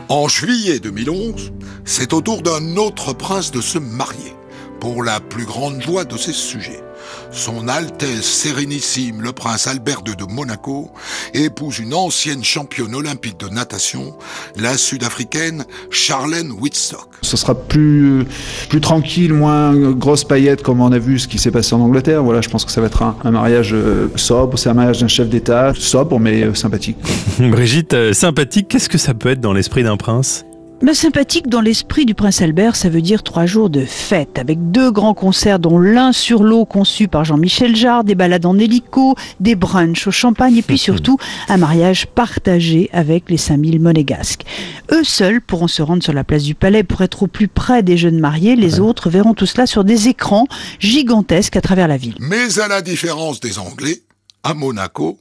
En 0.08 0.26
juillet 0.26 0.80
2011, 0.80 1.52
c'est 1.84 2.12
au 2.12 2.20
tour 2.20 2.42
d'un 2.42 2.76
autre 2.76 3.12
prince 3.12 3.52
de 3.52 3.60
se 3.60 3.78
marier, 3.78 4.34
pour 4.80 5.02
la 5.02 5.20
plus 5.20 5.44
grande 5.44 5.80
joie 5.82 6.04
de 6.04 6.16
ses 6.16 6.32
sujets. 6.32 6.82
Son 7.30 7.68
Altesse 7.68 8.24
Sérénissime, 8.24 9.22
le 9.22 9.32
prince 9.32 9.66
Albert 9.66 10.00
II 10.06 10.16
de 10.16 10.24
Monaco, 10.24 10.90
épouse 11.34 11.78
une 11.78 11.94
ancienne 11.94 12.42
championne 12.42 12.94
olympique 12.94 13.38
de 13.38 13.48
natation, 13.48 14.14
la 14.56 14.76
sud-africaine 14.76 15.64
Charlène 15.90 16.50
Whitstock. 16.50 17.08
Ce 17.22 17.36
sera 17.36 17.54
plus, 17.54 18.26
plus 18.68 18.80
tranquille, 18.80 19.32
moins 19.32 19.74
grosse 19.92 20.24
paillette 20.24 20.62
comme 20.62 20.80
on 20.80 20.92
a 20.92 20.98
vu 20.98 21.18
ce 21.18 21.28
qui 21.28 21.38
s'est 21.38 21.50
passé 21.50 21.74
en 21.74 21.80
Angleterre. 21.80 22.22
Voilà, 22.22 22.40
je 22.40 22.48
pense 22.48 22.64
que 22.64 22.72
ça 22.72 22.80
va 22.80 22.86
être 22.86 23.02
un, 23.02 23.16
un 23.24 23.30
mariage 23.30 23.70
euh, 23.72 24.08
sobre, 24.16 24.58
c'est 24.58 24.68
un 24.68 24.74
mariage 24.74 25.00
d'un 25.00 25.08
chef 25.08 25.28
d'État, 25.28 25.72
sobre 25.74 26.18
mais 26.18 26.42
euh, 26.42 26.54
sympathique. 26.54 26.98
Brigitte, 27.38 27.94
euh, 27.94 28.12
sympathique, 28.12 28.68
qu'est-ce 28.68 28.88
que 28.88 28.98
ça 28.98 29.14
peut 29.14 29.30
être 29.30 29.40
dans 29.40 29.52
l'esprit 29.52 29.82
d'un 29.82 29.96
prince? 29.96 30.44
Bah, 30.80 30.94
sympathique 30.94 31.48
dans 31.48 31.60
l'esprit 31.60 32.06
du 32.06 32.14
prince 32.14 32.40
Albert, 32.40 32.76
ça 32.76 32.88
veut 32.88 33.02
dire 33.02 33.24
trois 33.24 33.46
jours 33.46 33.68
de 33.68 33.84
fête, 33.84 34.38
avec 34.38 34.70
deux 34.70 34.92
grands 34.92 35.14
concerts, 35.14 35.58
dont 35.58 35.78
l'un 35.78 36.12
sur 36.12 36.44
l'eau 36.44 36.64
conçu 36.64 37.08
par 37.08 37.24
Jean-Michel 37.24 37.74
Jarre, 37.74 38.04
des 38.04 38.14
balades 38.14 38.46
en 38.46 38.56
hélico, 38.58 39.16
des 39.40 39.56
brunchs 39.56 40.06
au 40.06 40.10
champagne, 40.12 40.56
et 40.56 40.62
puis 40.62 40.78
surtout 40.88 41.18
un 41.48 41.56
mariage 41.56 42.06
partagé 42.06 42.90
avec 42.92 43.28
les 43.28 43.36
5000 43.36 43.80
monégasques. 43.80 44.44
Eux 44.92 45.04
seuls 45.04 45.40
pourront 45.40 45.66
se 45.68 45.82
rendre 45.82 46.02
sur 46.02 46.12
la 46.12 46.22
place 46.22 46.44
du 46.44 46.54
palais 46.54 46.84
pour 46.84 47.02
être 47.02 47.24
au 47.24 47.26
plus 47.26 47.48
près 47.48 47.82
des 47.82 47.96
jeunes 47.96 48.20
mariés, 48.20 48.54
les 48.54 48.78
autres 48.78 49.10
verront 49.10 49.34
tout 49.34 49.46
cela 49.46 49.66
sur 49.66 49.82
des 49.82 50.06
écrans 50.06 50.46
gigantesques 50.78 51.56
à 51.56 51.60
travers 51.60 51.88
la 51.88 51.96
ville. 51.96 52.14
Mais 52.20 52.60
à 52.60 52.68
la 52.68 52.82
différence 52.82 53.40
des 53.40 53.58
Anglais, 53.58 54.02
à 54.44 54.54
Monaco, 54.54 55.18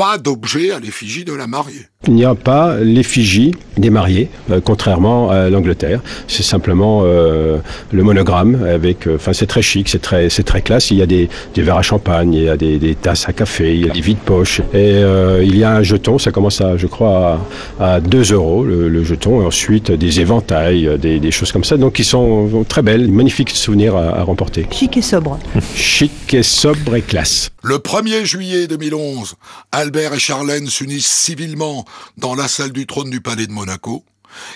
pas 0.00 0.16
d'objet 0.16 0.70
à 0.70 0.78
l'effigie 0.80 1.26
de 1.26 1.34
la 1.34 1.46
mariée. 1.46 1.84
Il 2.08 2.14
n'y 2.14 2.24
a 2.24 2.34
pas 2.34 2.78
l'effigie 2.80 3.54
des 3.76 3.90
mariés, 3.90 4.30
euh, 4.50 4.58
contrairement 4.64 5.28
à 5.28 5.50
l'Angleterre. 5.50 6.00
C'est 6.26 6.42
simplement 6.42 7.02
euh, 7.04 7.58
le 7.92 8.02
monogramme 8.02 8.64
avec. 8.64 9.06
euh, 9.06 9.16
Enfin, 9.16 9.34
c'est 9.34 9.44
très 9.46 9.60
chic, 9.60 9.90
c'est 9.90 9.98
très, 10.00 10.30
c'est 10.30 10.42
très 10.42 10.62
classe. 10.62 10.90
Il 10.90 10.96
y 10.96 11.02
a 11.02 11.06
des, 11.06 11.28
des 11.54 11.60
verres 11.60 11.76
à 11.76 11.82
champagne, 11.82 12.32
il 12.32 12.44
y 12.44 12.48
a 12.48 12.56
des, 12.56 12.78
des 12.78 12.94
tasses 12.94 13.28
à 13.28 13.34
café, 13.34 13.74
il 13.74 13.86
y 13.86 13.90
a 13.90 13.92
des 13.92 14.00
vides 14.00 14.16
poches. 14.24 14.60
Et 14.72 14.94
euh, 14.94 15.44
il 15.44 15.54
y 15.58 15.64
a 15.64 15.72
un 15.72 15.82
jeton, 15.82 16.16
ça 16.18 16.30
commence 16.30 16.62
à, 16.62 16.78
je 16.78 16.86
crois, 16.86 17.38
à, 17.78 17.96
à 17.96 18.00
2 18.00 18.32
euros 18.32 18.64
le, 18.64 18.88
le 18.88 19.04
jeton. 19.04 19.42
Et 19.42 19.44
ensuite, 19.44 19.92
des 19.92 20.20
éventails, 20.20 20.98
des, 20.98 21.20
des 21.20 21.30
choses 21.30 21.52
comme 21.52 21.64
ça. 21.64 21.76
Donc, 21.76 21.92
qui 21.92 22.04
sont 22.04 22.64
très 22.66 22.80
belles, 22.80 23.10
magnifiques 23.10 23.50
souvenirs 23.50 23.94
à, 23.96 24.20
à 24.20 24.22
remporter. 24.22 24.66
Chic 24.70 24.96
et 24.96 25.02
sobre. 25.02 25.38
Chic 25.74 26.32
et 26.32 26.42
sobre 26.42 26.96
et 26.96 27.02
classe. 27.02 27.50
Le 27.62 27.76
1er 27.76 28.24
juillet 28.24 28.66
2011 28.66 29.34
a 29.72 29.89
Albert 29.90 30.14
et 30.14 30.20
Charlène 30.20 30.70
s'unissent 30.70 31.10
civilement 31.10 31.84
dans 32.16 32.36
la 32.36 32.46
salle 32.46 32.70
du 32.70 32.86
trône 32.86 33.10
du 33.10 33.20
palais 33.20 33.48
de 33.48 33.52
Monaco. 33.52 34.04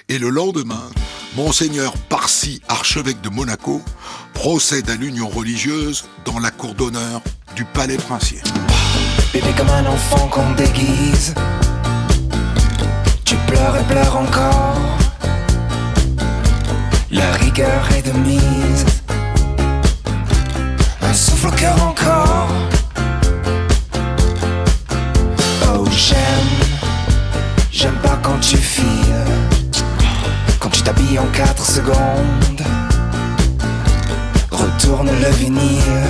Et 0.09 0.21
le 0.21 0.29
lendemain, 0.29 0.89
Monseigneur 1.35 1.93
Parsi, 2.09 2.63
archevêque 2.69 3.21
de 3.21 3.31
Monaco, 3.31 3.83
procède 4.33 4.89
à 4.89 4.95
l'union 4.95 5.29
religieuse 5.29 6.05
dans 6.25 6.39
la 6.39 6.53
cour 6.53 6.77
d'honneur 6.77 7.21
du 7.57 7.65
palais 7.65 7.97
princier. 7.97 8.43
Bébé 9.33 9.49
comme 9.57 9.71
un 9.71 9.87
enfant 9.87 10.29
qu'on 10.29 10.53
déguise, 10.53 11.35
tu 13.25 13.35
pleures 13.49 13.77
et 13.77 13.85
pleures 13.93 14.17
encore. 14.17 14.79
La 17.11 17.33
rigueur 17.33 17.91
est 17.91 18.03
de 18.03 18.13
mise, 18.19 18.85
un 21.03 21.13
souffle 21.13 21.51
cœur 21.57 21.83
encore. 21.83 22.74
J'aime, 26.09 26.55
j'aime 27.71 27.99
pas 28.03 28.19
quand 28.23 28.39
tu 28.41 28.57
files, 28.57 29.25
quand 30.61 30.69
tu 30.69 30.83
t'habilles 30.83 31.19
en 31.19 31.27
4 31.33 31.65
secondes. 31.65 32.63
Retourne 34.51 35.11
le 35.23 35.31
vinyle, 35.31 36.03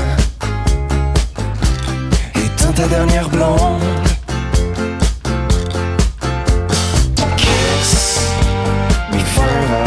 éteins 2.34 2.72
ta 2.72 2.88
dernière 2.88 3.28
blonde. 3.28 3.82
Kiss 7.36 8.20
me 9.12 9.18
forever, 9.34 9.84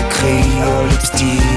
écrit 0.00 0.50
au 0.66 0.86
lipstick. 0.88 1.47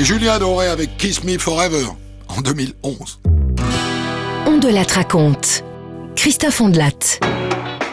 C'était 0.00 0.14
Julien 0.14 0.38
Doré 0.38 0.66
avec 0.66 0.96
Kiss 0.96 1.24
Me 1.24 1.36
Forever 1.36 1.84
en 2.28 2.40
2011. 2.40 3.20
On 4.46 4.56
de 4.56 4.68
la 4.68 4.82
raconte. 4.82 5.62
Christophe 6.16 6.62
Ondelat. 6.62 7.18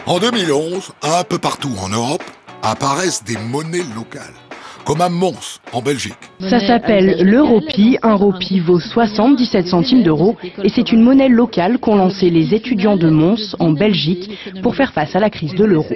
En 0.06 0.18
2011, 0.18 0.92
un 1.02 1.24
peu 1.24 1.38
partout 1.38 1.74
en 1.82 1.90
Europe, 1.90 2.22
apparaissent 2.62 3.24
des 3.24 3.36
monnaies 3.36 3.84
locales, 3.94 4.32
comme 4.88 5.02
à 5.02 5.10
Mons, 5.10 5.60
en 5.74 5.82
Belgique. 5.82 6.16
Ça 6.40 6.60
s'appelle 6.60 7.18
l'Europi. 7.20 7.98
Un 8.02 8.14
Ropi 8.14 8.58
vaut 8.58 8.80
77 8.80 9.66
centimes 9.66 10.02
d'euros 10.02 10.34
et 10.64 10.70
c'est 10.70 10.92
une 10.92 11.02
monnaie 11.02 11.28
locale 11.28 11.76
qu'ont 11.76 11.96
lancé 11.96 12.30
les 12.30 12.54
étudiants 12.54 12.96
de 12.96 13.10
Mons 13.10 13.54
en 13.58 13.72
Belgique 13.72 14.30
pour 14.62 14.76
faire 14.76 14.94
face 14.94 15.14
à 15.14 15.20
la 15.20 15.28
crise 15.28 15.54
de 15.54 15.64
l'euro. 15.66 15.94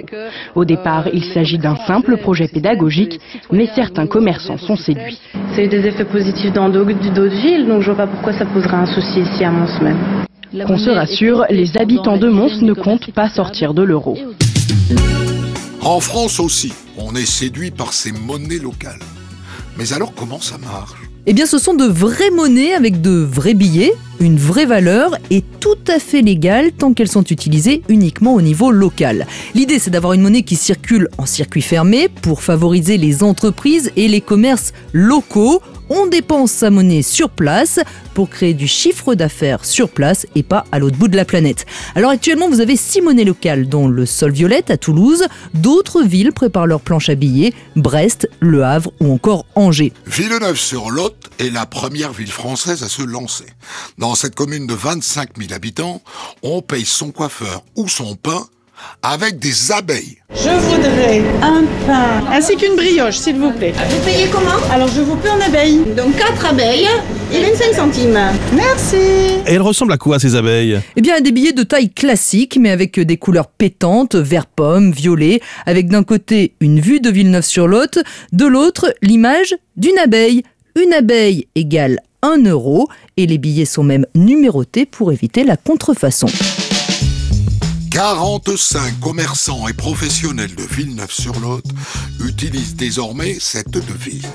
Au 0.53 0.63
départ, 0.63 1.07
il 1.11 1.23
s'agit 1.23 1.57
d'un 1.57 1.75
simple 1.87 2.17
projet 2.17 2.47
pédagogique, 2.47 3.19
mais 3.51 3.65
certains 3.73 4.05
commerçants 4.05 4.59
sont 4.59 4.75
séduits. 4.75 5.19
C'est 5.55 5.65
eu 5.65 5.69
des 5.69 5.87
effets 5.87 6.05
positifs 6.05 6.53
dans 6.53 6.69
d'autres 6.69 7.41
villes, 7.41 7.65
donc 7.65 7.81
je 7.81 7.87
vois 7.87 8.05
pas 8.05 8.07
pourquoi 8.07 8.33
ça 8.33 8.45
poserait 8.45 8.77
un 8.77 8.85
souci 8.85 9.21
ici 9.21 9.43
à 9.43 9.49
Mons 9.49 9.81
même. 9.81 9.97
Qu'on 10.67 10.77
se 10.77 10.91
rassure, 10.91 11.45
les 11.49 11.77
habitants 11.77 12.17
de 12.17 12.29
Mons 12.29 12.61
ne 12.61 12.73
comptent 12.73 13.11
pas 13.11 13.29
sortir 13.29 13.73
de 13.73 13.81
l'euro. 13.81 14.15
En 15.85 15.99
France 15.99 16.39
aussi, 16.39 16.71
on 16.97 17.13
est 17.13 17.25
séduit 17.25 17.69
par 17.69 17.91
ces 17.91 18.13
monnaies 18.13 18.57
locales. 18.57 19.01
Mais 19.77 19.91
alors 19.91 20.13
comment 20.15 20.39
ça 20.39 20.57
marche? 20.57 20.93
Eh 21.25 21.33
bien, 21.33 21.45
ce 21.45 21.57
sont 21.57 21.73
de 21.73 21.83
vraies 21.83 22.31
monnaies 22.31 22.73
avec 22.73 23.01
de 23.01 23.11
vrais 23.11 23.53
billets, 23.53 23.93
une 24.21 24.37
vraie 24.37 24.65
valeur 24.65 25.17
et 25.29 25.43
tout 25.59 25.77
à 25.87 25.99
fait 25.99 26.21
légale 26.21 26.71
tant 26.71 26.93
qu'elles 26.93 27.11
sont 27.11 27.23
utilisées 27.23 27.81
uniquement 27.89 28.33
au 28.33 28.41
niveau 28.41 28.71
local. 28.71 29.27
L'idée, 29.55 29.77
c'est 29.77 29.89
d'avoir 29.91 30.13
une 30.13 30.21
monnaie 30.21 30.43
qui 30.43 30.55
circule 30.55 31.09
en 31.17 31.25
circuit 31.25 31.61
fermé 31.61 32.07
pour 32.07 32.43
favoriser 32.43 32.97
les 32.97 33.21
entreprises 33.21 33.91
et 33.97 34.07
les 34.07 34.21
commerces 34.21 34.71
locaux. 34.93 35.61
On 35.89 36.07
dépense 36.07 36.51
sa 36.51 36.69
monnaie 36.69 37.01
sur 37.01 37.29
place 37.29 37.79
pour 38.13 38.29
créer 38.29 38.53
du 38.53 38.67
chiffre 38.67 39.15
d'affaires 39.15 39.65
sur 39.65 39.89
place 39.89 40.25
et 40.35 40.43
pas 40.43 40.65
à 40.71 40.79
l'autre 40.79 40.97
bout 40.97 41.07
de 41.07 41.15
la 41.15 41.25
planète. 41.25 41.65
Alors 41.95 42.11
actuellement, 42.11 42.49
vous 42.49 42.61
avez 42.61 42.75
six 42.75 43.01
monnaies 43.01 43.23
locales, 43.23 43.67
dont 43.67 43.87
le 43.87 44.05
Sol 44.05 44.31
Violette 44.31 44.71
à 44.71 44.77
Toulouse. 44.77 45.23
D'autres 45.53 46.03
villes 46.03 46.31
préparent 46.31 46.67
leurs 46.67 46.81
planches 46.81 47.09
à 47.09 47.15
billets, 47.15 47.53
Brest, 47.75 48.29
Le 48.39 48.63
Havre 48.63 48.91
ou 48.99 49.13
encore 49.13 49.45
Angers. 49.55 49.93
Villeneuve-sur-Lot 50.05 51.15
est 51.39 51.49
la 51.49 51.65
première 51.65 52.13
ville 52.13 52.31
française 52.31 52.83
à 52.83 52.89
se 52.89 53.01
lancer. 53.01 53.45
Dans 53.97 54.15
cette 54.15 54.35
commune 54.35 54.67
de 54.67 54.73
25 54.73 55.37
000 55.37 55.53
habitants, 55.53 56.01
on 56.41 56.61
paye 56.61 56.85
son 56.85 57.11
coiffeur 57.11 57.63
ou 57.75 57.87
son 57.87 58.15
pain 58.15 58.47
avec 59.01 59.39
des 59.39 59.71
abeilles. 59.71 60.17
Je 60.33 60.49
voudrais 60.49 61.21
un 61.41 61.63
pain 61.85 62.23
ainsi 62.31 62.55
qu'une 62.55 62.75
brioche, 62.75 63.17
s'il 63.17 63.35
vous 63.35 63.51
plaît. 63.51 63.73
Vous 63.89 64.05
payez 64.05 64.27
comment? 64.31 64.57
Alors 64.71 64.87
je 64.87 65.01
vous 65.01 65.15
paie 65.15 65.29
en 65.29 65.41
abeilles. 65.41 65.81
Donc 65.95 66.15
4 66.17 66.45
abeilles 66.47 66.87
et 67.31 67.41
25 67.41 67.73
centimes. 67.73 68.19
Merci. 68.53 68.95
Et 69.45 69.53
elles 69.53 69.61
ressemblent 69.61 69.93
à 69.93 69.97
quoi 69.97 70.19
ces 70.19 70.35
abeilles? 70.35 70.79
Eh 70.95 71.01
bien, 71.01 71.15
à 71.15 71.21
des 71.21 71.31
billets 71.31 71.53
de 71.53 71.63
taille 71.63 71.89
classique, 71.89 72.57
mais 72.59 72.71
avec 72.71 72.99
des 72.99 73.17
couleurs 73.17 73.47
pétantes, 73.47 74.15
vert 74.15 74.45
pomme, 74.45 74.91
violet, 74.91 75.41
avec 75.65 75.87
d'un 75.87 76.03
côté 76.03 76.53
une 76.59 76.79
vue 76.79 76.99
de 76.99 77.09
Villeneuve-sur-Lot, 77.09 77.99
de 78.31 78.45
l'autre 78.45 78.93
l'image 79.01 79.55
d'une 79.77 79.97
abeille. 79.97 80.43
Une 80.75 80.93
abeille 80.93 81.47
égale 81.53 81.99
1 82.23 82.45
euro, 82.45 82.87
et 83.17 83.27
les 83.27 83.37
billets 83.37 83.65
sont 83.65 83.83
même 83.83 84.07
numérotés 84.15 84.85
pour 84.85 85.11
éviter 85.11 85.43
la 85.43 85.57
contrefaçon. 85.57 86.27
45 87.93 88.99
commerçants 88.99 89.67
et 89.67 89.73
professionnels 89.73 90.55
de 90.55 90.63
Villeneuve-sur-Lot 90.63 91.61
utilisent 92.25 92.75
désormais 92.75 93.37
cette 93.39 93.69
devise. 93.69 94.25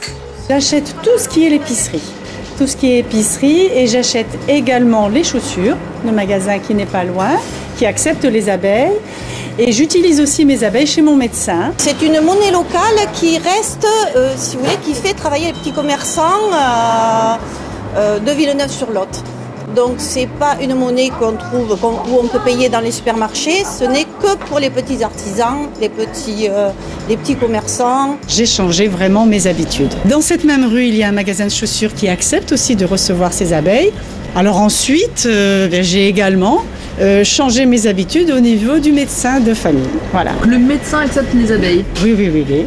J'achète 0.48 0.94
tout 1.02 1.18
ce 1.18 1.28
qui 1.28 1.44
est 1.44 1.50
l'épicerie. 1.50 2.00
Tout 2.56 2.68
ce 2.68 2.76
qui 2.76 2.92
est 2.92 2.98
épicerie 3.00 3.66
et 3.74 3.88
j'achète 3.88 4.28
également 4.46 5.08
les 5.08 5.24
chaussures, 5.24 5.76
le 6.04 6.12
magasin 6.12 6.60
qui 6.60 6.72
n'est 6.72 6.86
pas 6.86 7.02
loin, 7.02 7.32
qui 7.76 7.84
accepte 7.84 8.24
les 8.24 8.48
abeilles. 8.48 8.94
Et 9.58 9.72
j'utilise 9.72 10.20
aussi 10.20 10.44
mes 10.44 10.62
abeilles 10.62 10.86
chez 10.86 11.02
mon 11.02 11.16
médecin. 11.16 11.72
C'est 11.78 12.00
une 12.00 12.20
monnaie 12.20 12.52
locale 12.52 13.10
qui 13.12 13.38
reste, 13.38 13.88
euh, 14.14 14.34
si 14.36 14.54
vous 14.54 14.62
voulez, 14.62 14.78
qui 14.84 14.94
fait 14.94 15.14
travailler 15.14 15.46
les 15.46 15.54
petits 15.54 15.72
commerçants 15.72 16.52
euh, 16.52 17.34
euh, 17.96 18.18
de 18.20 18.30
Villeneuve-sur-Lot. 18.30 19.24
Donc 19.76 19.94
c'est 19.98 20.28
pas 20.38 20.56
une 20.62 20.74
monnaie 20.74 21.10
qu'on 21.18 21.32
trouve 21.32 21.76
qu'on- 21.78 22.00
où 22.10 22.18
on 22.22 22.26
peut 22.28 22.40
payer 22.44 22.68
dans 22.68 22.80
les 22.80 22.90
supermarchés. 22.90 23.64
Ce 23.64 23.84
n'est 23.84 24.04
que 24.22 24.36
pour 24.48 24.58
les 24.58 24.70
petits 24.70 25.02
artisans, 25.04 25.68
les 25.80 25.88
petits, 25.88 26.48
euh, 26.48 26.70
les 27.08 27.16
petits 27.16 27.36
commerçants. 27.36 28.16
J'ai 28.28 28.46
changé 28.46 28.88
vraiment 28.88 29.26
mes 29.26 29.46
habitudes. 29.46 29.92
Dans 30.06 30.20
cette 30.20 30.44
même 30.44 30.64
rue, 30.66 30.86
il 30.86 30.96
y 30.96 31.02
a 31.02 31.08
un 31.08 31.12
magasin 31.12 31.44
de 31.46 31.50
chaussures 31.50 31.94
qui 31.94 32.08
accepte 32.08 32.52
aussi 32.52 32.76
de 32.76 32.84
recevoir 32.86 33.32
ces 33.32 33.52
abeilles. 33.52 33.92
Alors 34.34 34.58
ensuite, 34.60 35.24
euh, 35.26 35.68
ben, 35.68 35.82
j'ai 35.82 36.06
également 36.08 36.62
euh, 37.00 37.22
changé 37.24 37.64
mes 37.64 37.86
habitudes 37.86 38.30
au 38.30 38.40
niveau 38.40 38.78
du 38.78 38.92
médecin 38.92 39.38
de 39.40 39.54
famille. 39.54 39.88
Voilà. 40.12 40.32
Le 40.46 40.58
médecin 40.58 40.98
accepte 41.00 41.32
les 41.34 41.52
abeilles 41.52 41.84
Oui, 42.02 42.14
oui, 42.16 42.30
oui, 42.32 42.44
oui. 42.48 42.64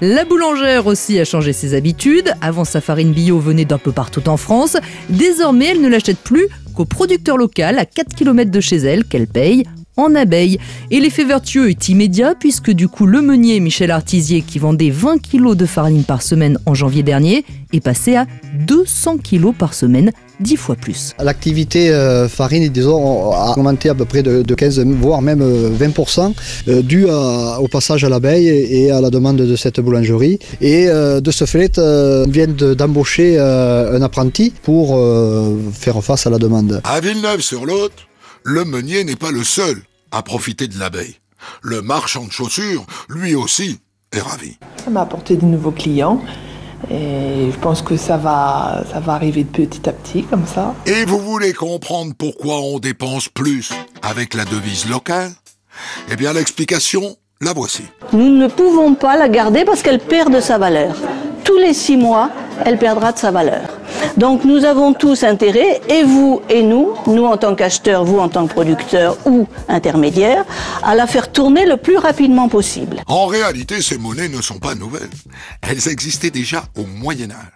La 0.00 0.24
boulangère 0.24 0.86
aussi 0.86 1.18
a 1.18 1.24
changé 1.24 1.52
ses 1.52 1.74
habitudes. 1.74 2.32
Avant, 2.40 2.64
sa 2.64 2.80
farine 2.80 3.12
bio 3.12 3.40
venait 3.40 3.64
d'un 3.64 3.78
peu 3.78 3.90
partout 3.90 4.28
en 4.28 4.36
France. 4.36 4.76
Désormais, 5.08 5.72
elle 5.72 5.80
ne 5.80 5.88
l'achète 5.88 6.18
plus 6.18 6.46
qu'au 6.76 6.84
producteur 6.84 7.36
local 7.36 7.78
à 7.80 7.84
4 7.84 8.14
km 8.14 8.50
de 8.50 8.60
chez 8.60 8.76
elle 8.76 9.04
qu'elle 9.04 9.26
paye 9.26 9.64
en 9.98 10.14
abeilles. 10.14 10.58
Et 10.90 11.00
l'effet 11.00 11.24
vertueux 11.24 11.68
est 11.68 11.88
immédiat 11.90 12.34
puisque 12.34 12.70
du 12.70 12.88
coup 12.88 13.04
le 13.04 13.20
meunier 13.20 13.60
Michel 13.60 13.90
Artisier 13.90 14.40
qui 14.40 14.58
vendait 14.58 14.88
20 14.90 15.18
kg 15.18 15.54
de 15.54 15.66
farine 15.66 16.04
par 16.04 16.22
semaine 16.22 16.58
en 16.64 16.72
janvier 16.74 17.02
dernier 17.02 17.44
est 17.74 17.80
passé 17.80 18.16
à 18.16 18.26
200 18.66 19.18
kg 19.18 19.52
par 19.52 19.74
semaine, 19.74 20.10
10 20.40 20.56
fois 20.56 20.74
plus. 20.76 21.12
L'activité 21.22 21.90
euh, 21.90 22.28
farine, 22.28 22.66
disons, 22.68 23.32
a 23.32 23.52
augmenté 23.56 23.88
à 23.90 23.94
peu 23.94 24.04
près 24.06 24.22
de, 24.22 24.42
de 24.42 24.54
15, 24.54 24.80
voire 25.00 25.20
même 25.20 25.42
euh, 25.42 25.70
20%, 25.78 26.32
euh, 26.68 26.80
dû 26.82 27.08
à- 27.10 27.60
au 27.60 27.68
passage 27.68 28.04
à 28.04 28.08
l'abeille 28.08 28.48
et, 28.48 28.90
à 28.90 29.00
la 29.00 29.10
demande 29.10 29.36
de 29.36 29.56
cette 29.56 29.80
boulangerie. 29.80 30.38
Et 30.62 30.86
euh, 30.88 31.20
de 31.20 31.30
ce 31.30 31.44
fait, 31.44 31.76
euh, 31.78 32.24
on 32.26 32.30
vient 32.30 32.46
de- 32.46 32.72
d'embaucher 32.72 33.36
euh, 33.38 33.98
un 33.98 34.02
apprenti 34.02 34.52
pour 34.62 34.96
euh, 34.96 35.56
faire 35.72 36.02
face 36.02 36.26
à 36.26 36.30
la 36.30 36.38
demande. 36.38 36.80
À 36.84 37.00
Villeneuve-sur-Lot, 37.00 37.90
le 38.44 38.64
meunier 38.64 39.04
n'est 39.04 39.16
pas 39.16 39.30
le 39.30 39.44
seul 39.44 39.76
à 40.10 40.22
profiter 40.22 40.68
de 40.68 40.78
l'abeille. 40.78 41.16
Le 41.62 41.82
marchand 41.82 42.24
de 42.24 42.32
chaussures, 42.32 42.84
lui 43.08 43.34
aussi, 43.34 43.80
est 44.12 44.20
ravi. 44.20 44.58
Ça 44.84 44.90
m'a 44.90 45.02
apporté 45.02 45.36
de 45.36 45.44
nouveaux 45.44 45.70
clients 45.70 46.20
et 46.90 47.50
je 47.52 47.58
pense 47.58 47.82
que 47.82 47.96
ça 47.96 48.16
va, 48.16 48.84
ça 48.90 49.00
va 49.00 49.14
arriver 49.14 49.44
de 49.44 49.50
petit 49.50 49.88
à 49.88 49.92
petit 49.92 50.22
comme 50.24 50.46
ça. 50.46 50.74
Et 50.86 51.04
vous 51.04 51.18
voulez 51.20 51.52
comprendre 51.52 52.14
pourquoi 52.16 52.60
on 52.60 52.78
dépense 52.78 53.28
plus 53.28 53.70
avec 54.02 54.34
la 54.34 54.44
devise 54.44 54.88
locale? 54.88 55.32
Eh 56.10 56.16
bien, 56.16 56.32
l'explication 56.32 57.16
La 57.40 57.52
voici. 57.52 57.84
Nous 58.12 58.30
ne 58.36 58.48
pouvons 58.48 58.94
pas 58.94 59.16
la 59.16 59.28
garder 59.28 59.64
parce 59.64 59.82
qu'elle 59.82 60.00
perd 60.00 60.34
de 60.34 60.40
sa 60.40 60.58
valeur. 60.58 60.96
Tous 61.44 61.56
les 61.56 61.72
six 61.72 61.96
mois, 61.96 62.30
elle 62.64 62.78
perdra 62.78 63.12
de 63.12 63.18
sa 63.18 63.30
valeur. 63.30 63.67
Donc 64.18 64.44
nous 64.44 64.64
avons 64.64 64.94
tous 64.94 65.22
intérêt, 65.22 65.80
et 65.88 66.02
vous 66.02 66.42
et 66.50 66.62
nous, 66.62 66.92
nous 67.06 67.24
en 67.24 67.36
tant 67.36 67.54
qu'acheteurs, 67.54 68.04
vous 68.04 68.18
en 68.18 68.28
tant 68.28 68.48
que 68.48 68.52
producteurs 68.52 69.16
ou 69.26 69.46
intermédiaires, 69.68 70.44
à 70.82 70.96
la 70.96 71.06
faire 71.06 71.30
tourner 71.30 71.64
le 71.64 71.76
plus 71.76 71.96
rapidement 71.96 72.48
possible. 72.48 73.00
En 73.06 73.26
réalité, 73.26 73.80
ces 73.80 73.96
monnaies 73.96 74.28
ne 74.28 74.42
sont 74.42 74.58
pas 74.58 74.74
nouvelles. 74.74 75.08
Elles 75.62 75.86
existaient 75.88 76.32
déjà 76.32 76.64
au 76.76 76.84
Moyen 76.84 77.30
Âge. 77.30 77.52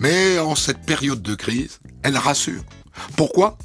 Mais 0.00 0.40
en 0.40 0.56
cette 0.56 0.80
période 0.80 1.22
de 1.22 1.36
crise, 1.36 1.78
elles 2.02 2.18
rassurent. 2.18 2.64
Pourquoi? 3.16 3.56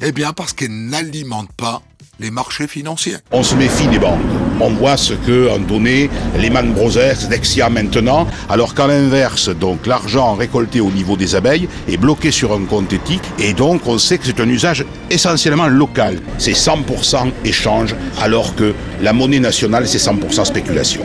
Eh 0.00 0.12
bien 0.12 0.32
parce 0.32 0.52
qu'elles 0.52 0.70
n'alimentent 0.70 1.52
pas 1.56 1.82
les 2.20 2.30
marchés 2.30 2.66
financiers. 2.66 3.16
On 3.30 3.42
se 3.42 3.54
méfie 3.54 3.86
des 3.88 3.98
banques. 3.98 4.20
On 4.60 4.70
voit 4.70 4.96
ce 4.96 5.14
que 5.14 5.48
ont 5.50 5.58
donné 5.58 6.10
Lehman 6.36 6.72
Brothers, 6.72 7.28
Dexia 7.30 7.68
maintenant, 7.70 8.26
alors 8.48 8.74
qu'à 8.74 8.86
l'inverse, 8.86 9.48
donc 9.50 9.86
l'argent 9.86 10.34
récolté 10.34 10.80
au 10.80 10.90
niveau 10.90 11.16
des 11.16 11.36
abeilles 11.36 11.68
est 11.88 11.96
bloqué 11.96 12.30
sur 12.30 12.52
un 12.52 12.64
compte 12.64 12.92
éthique 12.92 13.22
et 13.38 13.52
donc 13.52 13.86
on 13.86 13.98
sait 13.98 14.18
que 14.18 14.26
c'est 14.26 14.40
un 14.40 14.48
usage 14.48 14.84
essentiellement 15.10 15.68
local. 15.68 16.20
C'est 16.38 16.52
100% 16.52 17.30
échange 17.44 17.94
alors 18.20 18.54
que 18.56 18.74
la 19.00 19.12
monnaie 19.12 19.40
nationale 19.40 19.86
c'est 19.86 19.98
100% 19.98 20.44
spéculation. 20.44 21.04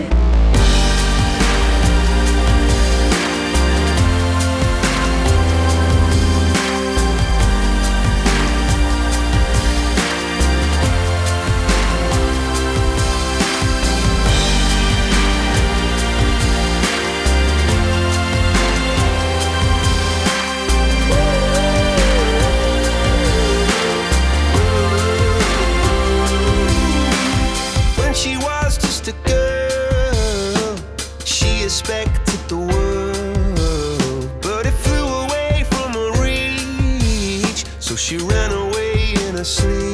C'était 39.43 39.92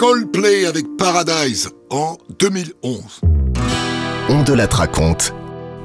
Coldplay 0.00 0.64
avec 0.64 0.86
Paradise 0.96 1.68
en 1.90 2.16
2011. 2.38 3.20
On 4.30 4.42
de 4.42 4.54
la 4.54 4.66
raconte. 4.66 5.34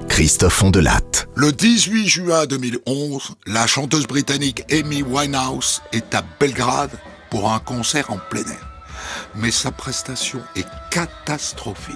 Christophe 0.08 0.63
Ondelat. 0.63 1.01
Le 1.36 1.51
18 1.51 2.08
juin 2.08 2.45
2011, 2.45 3.36
la 3.45 3.67
chanteuse 3.67 4.08
britannique 4.08 4.63
Amy 4.71 5.04
Winehouse 5.04 5.82
est 5.91 6.15
à 6.15 6.23
Belgrade 6.39 6.97
pour 7.30 7.51
un 7.51 7.60
concert 7.60 8.10
en 8.10 8.17
plein 8.30 8.45
air. 8.49 8.69
Mais 9.36 9.51
sa 9.51 9.73
prestation 9.73 10.39
est 10.56 10.67
catastrophique. 10.91 11.95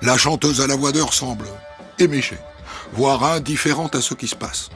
La 0.00 0.16
chanteuse 0.16 0.62
à 0.62 0.66
la 0.66 0.76
voix 0.76 0.92
d'heure 0.92 1.12
semble 1.12 1.44
éméchée, 1.98 2.38
voire 2.94 3.24
indifférente 3.24 3.94
à 3.94 4.00
ce 4.00 4.14
qui 4.14 4.26
se 4.26 4.36
passe. 4.36 4.70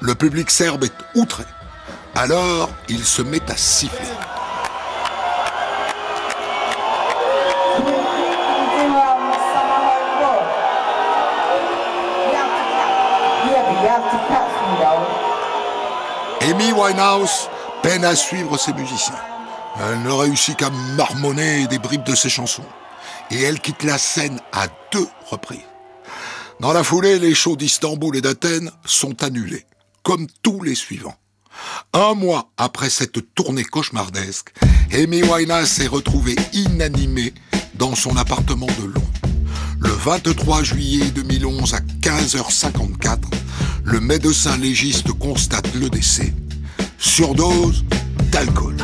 Le 0.00 0.14
public 0.14 0.48
serbe 0.52 0.84
est 0.84 1.18
outré. 1.18 1.42
Alors, 2.14 2.70
il 2.88 3.04
se 3.04 3.20
met 3.20 3.42
à 3.50 3.56
siffler. 3.56 4.06
Amy 16.50 16.72
Winehouse 16.72 17.48
peine 17.80 18.04
à 18.04 18.16
suivre 18.16 18.58
ses 18.58 18.72
musiciens. 18.72 19.14
Elle 19.78 20.02
ne 20.02 20.10
réussit 20.10 20.56
qu'à 20.56 20.70
marmonner 20.96 21.68
des 21.68 21.78
bribes 21.78 22.02
de 22.02 22.16
ses 22.16 22.28
chansons. 22.28 22.64
Et 23.30 23.40
elle 23.42 23.60
quitte 23.60 23.84
la 23.84 23.98
scène 23.98 24.40
à 24.52 24.66
deux 24.90 25.06
reprises. 25.26 25.60
Dans 26.58 26.72
la 26.72 26.82
foulée, 26.82 27.20
les 27.20 27.34
shows 27.34 27.54
d'Istanbul 27.54 28.16
et 28.16 28.20
d'Athènes 28.20 28.72
sont 28.84 29.22
annulés, 29.22 29.64
comme 30.02 30.26
tous 30.42 30.60
les 30.62 30.74
suivants. 30.74 31.14
Un 31.92 32.14
mois 32.14 32.50
après 32.56 32.90
cette 32.90 33.32
tournée 33.34 33.64
cauchemardesque, 33.64 34.52
Amy 34.92 35.22
Winehouse 35.22 35.68
s'est 35.68 35.86
retrouvée 35.86 36.36
inanimée 36.52 37.32
dans 37.74 37.94
son 37.94 38.16
appartement 38.16 38.66
de 38.66 38.86
Londres. 38.86 39.06
Le 39.78 39.90
23 39.90 40.64
juillet 40.64 41.10
2011 41.14 41.74
à 41.74 41.78
15h54, 41.78 43.18
le 43.84 44.00
médecin 44.00 44.56
légiste 44.58 45.12
constate 45.12 45.74
le 45.74 45.88
décès. 45.88 46.32
Surdose 46.98 47.84
d'alcool. 48.30 48.76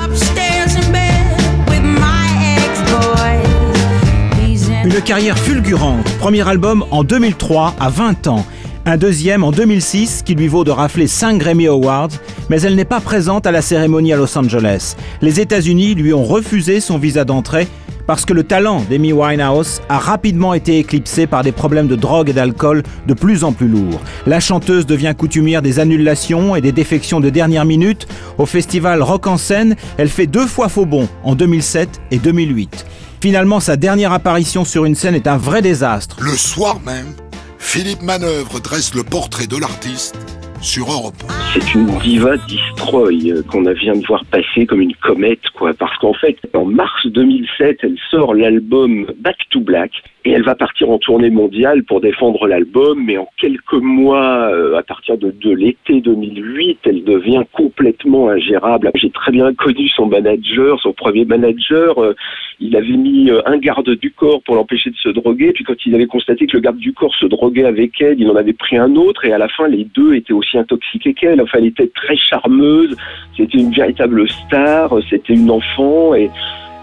Une 4.85 5.01
carrière 5.03 5.39
fulgurante. 5.39 6.05
Premier 6.19 6.49
album 6.49 6.85
en 6.91 7.05
2003 7.05 7.75
à 7.79 7.91
20 7.91 8.27
ans. 8.29 8.47
Un 8.85 8.97
deuxième 8.97 9.43
en 9.43 9.51
2006 9.51 10.23
qui 10.25 10.35
lui 10.35 10.47
vaut 10.47 10.63
de 10.63 10.71
rafler 10.71 11.09
5 11.09 11.39
Grammy 11.39 11.67
Awards, 11.67 12.11
mais 12.49 12.61
elle 12.63 12.77
n'est 12.77 12.85
pas 12.85 13.01
présente 13.01 13.47
à 13.47 13.51
la 13.51 13.63
cérémonie 13.63 14.13
à 14.13 14.17
Los 14.17 14.39
Angeles. 14.39 14.95
Les 15.23 15.41
États-Unis 15.41 15.95
lui 15.95 16.15
ont 16.15 16.25
refusé 16.25 16.81
son 16.81 16.97
visa 16.97 17.25
d'entrée 17.25 17.67
parce 18.07 18.25
que 18.25 18.33
le 18.33 18.45
talent 18.45 18.85
d'Amy 18.89 19.13
Winehouse 19.13 19.81
a 19.89 19.99
rapidement 19.99 20.55
été 20.55 20.79
éclipsé 20.79 21.27
par 21.27 21.43
des 21.43 21.53
problèmes 21.53 21.89
de 21.89 21.97
drogue 21.97 22.31
et 22.31 22.33
d'alcool 22.33 22.83
de 23.07 23.15
plus 23.15 23.45
en 23.45 23.53
plus 23.53 23.69
lourds. 23.69 24.01
La 24.27 24.41
chanteuse 24.41 24.87
devient 24.87 25.15
coutumière 25.17 25.63
des 25.63 25.79
annulations 25.79 26.57
et 26.57 26.61
des 26.61 26.73
défections 26.73 27.21
de 27.21 27.31
dernière 27.31 27.65
minute. 27.65 28.07
Au 28.39 28.47
festival 28.47 29.03
Rock 29.03 29.27
en 29.27 29.37
scène, 29.37 29.77
elle 29.99 30.09
fait 30.09 30.27
deux 30.27 30.47
fois 30.47 30.69
faux 30.69 30.87
bond 30.87 31.09
en 31.25 31.35
2007 31.35 32.01
et 32.11 32.19
2008. 32.19 32.87
Finalement, 33.21 33.61
sa 33.61 33.77
dernière 33.77 34.13
apparition 34.13 34.65
sur 34.65 34.85
une 34.85 34.95
scène 34.95 35.15
est 35.15 35.27
un 35.27 35.37
vrai 35.37 35.63
désastre. 35.63 36.17
Le 36.21 36.37
soir 36.37 36.79
même, 36.85 37.15
Philippe 37.59 38.03
Manœuvre 38.03 38.61
dresse 38.61 38.95
le 38.95 39.03
portrait 39.03 39.47
de 39.47 39.57
l'artiste 39.57 40.17
sur 40.61 40.87
Europe. 40.87 41.15
C'est 41.53 41.75
une 41.75 41.87
diva 42.01 42.37
destroy 42.49 43.31
euh, 43.31 43.43
qu'on 43.43 43.63
vient 43.63 43.95
de 43.95 44.07
voir 44.07 44.25
passer 44.27 44.67
comme 44.67 44.81
une 44.81 44.95
comète, 44.95 45.49
quoi. 45.55 45.73
Parce 45.75 45.97
qu'en 45.99 46.15
fait, 46.15 46.37
en 46.55 46.65
mars 46.65 47.07
2007, 47.07 47.79
elle 47.83 47.97
sort 48.11 48.35
l'album 48.35 49.07
Back 49.19 49.37
to 49.51 49.61
Black 49.61 49.91
et 50.25 50.33
elle 50.33 50.43
va 50.43 50.55
partir 50.55 50.91
en 50.91 50.99
tournée 50.99 51.31
mondiale 51.31 51.85
pour 51.85 52.01
défendre 52.01 52.47
l'album. 52.47 53.03
Mais 53.05 53.17
en 53.17 53.29
quelques 53.39 53.73
mois, 53.75 54.51
euh, 54.51 54.77
à 54.77 54.83
partir 54.83 55.17
de, 55.19 55.31
de 55.31 55.51
l'été 55.51 56.01
2008, 56.01 56.81
elle 56.85 57.05
devient 57.05 57.45
complètement 57.53 58.29
ingérable. 58.29 58.91
J'ai 58.95 59.11
très 59.11 59.33
bien 59.33 59.55
connu 59.55 59.89
son 59.89 60.07
manager, 60.07 60.81
son 60.81 60.93
premier 60.93 61.25
manager. 61.25 62.03
Euh, 62.03 62.15
il 62.59 62.75
avait 62.77 62.97
mis 62.97 63.31
un 63.45 63.59
garde 63.59 63.91
du 63.91 64.11
corps 64.11 64.43
pour 64.43 64.55
l'empêcher 64.55 64.91
de 64.91 64.97
se 64.97 65.11
droguer. 65.11 65.53
Puis 65.53 65.65
quand 65.65 65.75
il 65.85 65.95
avait 65.95 66.07
constaté 66.07 66.47
que 66.47 66.57
le 66.57 66.63
garde 66.63 66.79
du 66.79 66.93
corps 66.93 67.15
se 67.15 67.27
droguait 67.27 67.65
avec 67.67 68.01
elle, 68.01 68.19
il 68.19 68.31
en 68.31 68.37
avait 68.37 68.55
pris 68.55 68.77
un 68.79 68.95
autre. 68.97 69.25
Et 69.25 69.33
à 69.33 69.39
la 69.39 69.49
fin, 69.49 69.69
les 69.69 69.85
deux 69.85 70.15
étaient 70.15 70.33
aussi 70.33 70.46
intoxiquée 70.55 71.15
qu'elle. 71.15 71.41
Enfin, 71.41 71.59
elle 71.59 71.67
était 71.67 71.91
très 71.95 72.17
charmeuse. 72.17 72.95
C'était 73.37 73.59
une 73.59 73.73
véritable 73.73 74.29
star. 74.29 74.95
C'était 75.11 75.35
une 75.35 75.51
enfant 75.51 76.15
et 76.15 76.31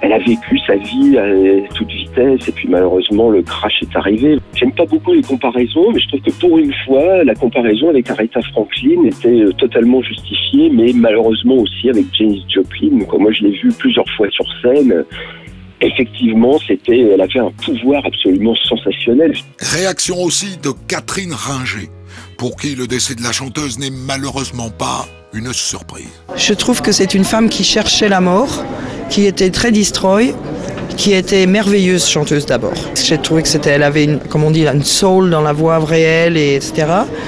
elle 0.04 0.12
a 0.12 0.20
vécu 0.20 0.60
sa 0.68 0.76
vie 0.76 1.18
à 1.18 1.26
toute 1.74 1.90
vitesse 1.90 2.50
et 2.50 2.52
puis 2.52 2.68
malheureusement 2.68 3.30
le 3.30 3.42
crash 3.42 3.82
est 3.82 3.96
arrivé. 3.96 4.38
J'aime 4.54 4.74
pas 4.74 4.86
beaucoup 4.86 5.14
les 5.14 5.22
comparaisons, 5.22 5.94
mais 5.94 6.02
je 6.02 6.08
trouve 6.10 6.20
que 6.20 6.32
pour 6.32 6.58
une 6.58 6.74
fois, 6.86 7.24
la 7.24 7.34
comparaison 7.34 7.90
avec 7.90 8.10
Aretha 8.10 8.42
Franklin 8.52 9.06
était 9.06 9.30
euh, 9.30 9.54
totalement 9.54 10.02
justifiée, 10.02 10.70
mais 10.70 10.92
malheureusement 10.94 11.56
aussi 11.56 11.90
avec 11.90 12.06
Janis 12.14 12.44
Joplin. 12.54 13.00
Donc, 13.00 13.18
moi, 13.18 13.32
je 13.32 13.46
l'ai 13.46 13.52
vue 13.52 13.72
plusieurs 13.80 14.10
fois 14.18 14.30
sur 14.30 14.46
scène. 14.62 15.06
Effectivement, 15.80 16.60
c'était, 16.68 17.00
elle 17.00 17.22
avait 17.22 17.40
un 17.40 17.52
pouvoir 17.64 18.06
absolument 18.06 18.56
sensationnel. 18.56 19.34
Réaction 19.60 20.18
aussi 20.18 20.58
de 20.58 20.72
Catherine 20.90 21.34
Ringer 21.34 21.88
pour 22.38 22.56
qui 22.58 22.76
le 22.76 22.88
décès 22.88 23.16
de 23.16 23.24
la 23.24 23.32
chanteuse 23.32 23.80
n'est 23.80 23.90
malheureusement 23.90 24.70
pas 24.70 25.08
une 25.34 25.54
surprise. 25.54 26.08
Je 26.36 26.54
trouve 26.54 26.82
que 26.82 26.92
c'est 26.92 27.14
une 27.14 27.24
femme 27.24 27.50
qui 27.50 27.64
cherchait 27.64 28.10
la 28.10 28.22
mort, 28.22 28.64
qui 29.10 29.26
était 29.26 29.50
très 29.50 29.72
destroy, 29.72 30.34
qui 30.98 31.14
était 31.14 31.46
merveilleuse 31.46 32.08
chanteuse 32.08 32.46
d'abord. 32.46 32.74
J'ai 32.96 33.18
trouvé 33.18 33.42
que 33.42 33.48
c'était, 33.48 33.72
elle 33.72 33.84
avait 33.84 34.04
une, 34.04 34.20
comme 34.20 34.44
on 34.44 34.52
dit, 34.52 34.66
une 34.68 34.84
soul 34.84 35.30
dans 35.30 35.42
la 35.42 35.54
voix 35.54 35.80
réelle 35.80 36.38
et 36.38 36.56
etc. 36.56 36.88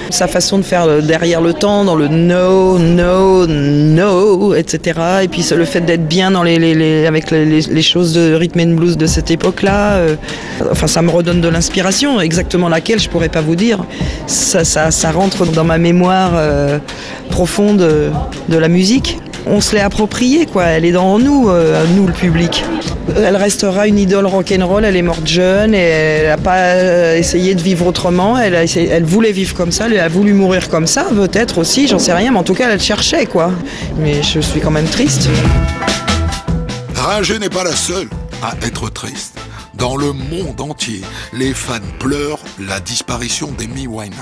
Sa 0.10 0.28
façon 0.28 0.58
de 0.58 0.64
faire 0.64 1.02
derrière 1.02 1.42
le 1.42 1.54
temps, 1.54 1.84
dans 1.84 1.96
le 1.96 2.08
no, 2.08 2.78
no, 2.78 3.48
no, 3.48 4.56
etc. 4.56 5.00
Et 5.24 5.28
puis 5.28 5.46
le 5.56 5.66
fait 5.66 5.82
d'être 5.82 6.08
bien 6.08 6.32
dans 6.32 6.44
les, 6.44 7.06
avec 7.06 7.32
les, 7.32 7.82
choses 7.82 8.14
de 8.14 8.34
rhythm 8.34 8.60
and 8.62 8.76
blues 8.76 8.98
de 8.98 9.06
cette 9.06 9.32
époque-là. 9.32 9.94
Euh, 9.96 10.16
enfin, 10.72 10.88
ça 10.88 11.02
me 11.02 11.10
redonne 11.10 11.42
de 11.42 11.48
l'inspiration, 11.48 12.20
exactement 12.20 12.70
laquelle 12.70 13.00
je 13.00 13.10
pourrais 13.10 13.30
pas 13.30 13.42
vous 13.42 13.56
dire. 13.56 13.84
Ça, 14.28 14.64
ça, 14.64 14.92
ça 14.92 15.12
rentre 15.12 15.46
dans 15.46 15.64
ma 15.64 15.78
mémoire 15.78 16.32
euh, 16.36 16.80
profonde 17.30 17.78
de 18.50 18.58
la 18.58 18.68
musique 18.68 19.18
on 19.48 19.62
se 19.62 19.76
l'est 19.76 19.82
appropriée, 19.82 20.46
quoi. 20.46 20.66
Elle 20.66 20.86
est 20.86 20.92
dans 20.92 21.20
nous, 21.20 21.50
euh, 21.50 21.86
nous 21.96 22.08
le 22.08 22.14
public. 22.14 22.64
Elle 23.16 23.36
restera 23.36 23.88
une 23.88 24.00
idole 24.00 24.26
rock'n'roll. 24.26 24.86
Elle 24.86 24.96
est 24.96 25.02
morte 25.02 25.28
jeune 25.28 25.74
et 25.74 25.78
elle 25.78 26.28
n'a 26.28 26.38
pas 26.38 26.58
euh, 26.58 27.18
essayé 27.18 27.54
de 27.56 27.62
vivre 27.62 27.86
autrement. 27.86 28.38
Elle, 28.38 28.56
a 28.56 28.64
elle 28.64 29.04
voulait 29.04 29.32
vivre 29.32 29.56
comme 29.56 29.72
ça. 29.72 29.88
Elle 29.88 30.00
a 30.00 30.08
voulu 30.08 30.34
mourir 30.34 30.70
comme 30.70 30.88
ça, 30.88 31.06
peut-être 31.14 31.60
aussi. 31.60 31.88
J'en 31.88 32.00
sais 32.00 32.14
rien, 32.14 32.32
mais 32.32 32.40
en 32.40 32.44
tout 32.44 32.56
cas, 32.56 32.70
elle 32.70 32.82
cherchait, 32.82 33.26
quoi. 33.26 33.52
Mais 34.00 34.24
je 34.24 34.40
suis 34.40 34.60
quand 34.60 34.72
même 34.72 34.88
triste. 34.88 35.30
Ringer 36.96 37.40
n'est 37.40 37.50
pas 37.50 37.64
la 37.64 37.76
seule 37.76 38.10
à 38.42 38.54
être 38.66 38.90
triste. 38.90 39.38
Dans 39.76 39.98
le 39.98 40.14
monde 40.14 40.60
entier, 40.62 41.02
les 41.34 41.54
fans 41.54 41.80
pleurent 42.00 42.40
la 42.60 42.80
disparition 42.80 43.52
d'Amy 43.58 43.88
Winehouse. 43.88 44.20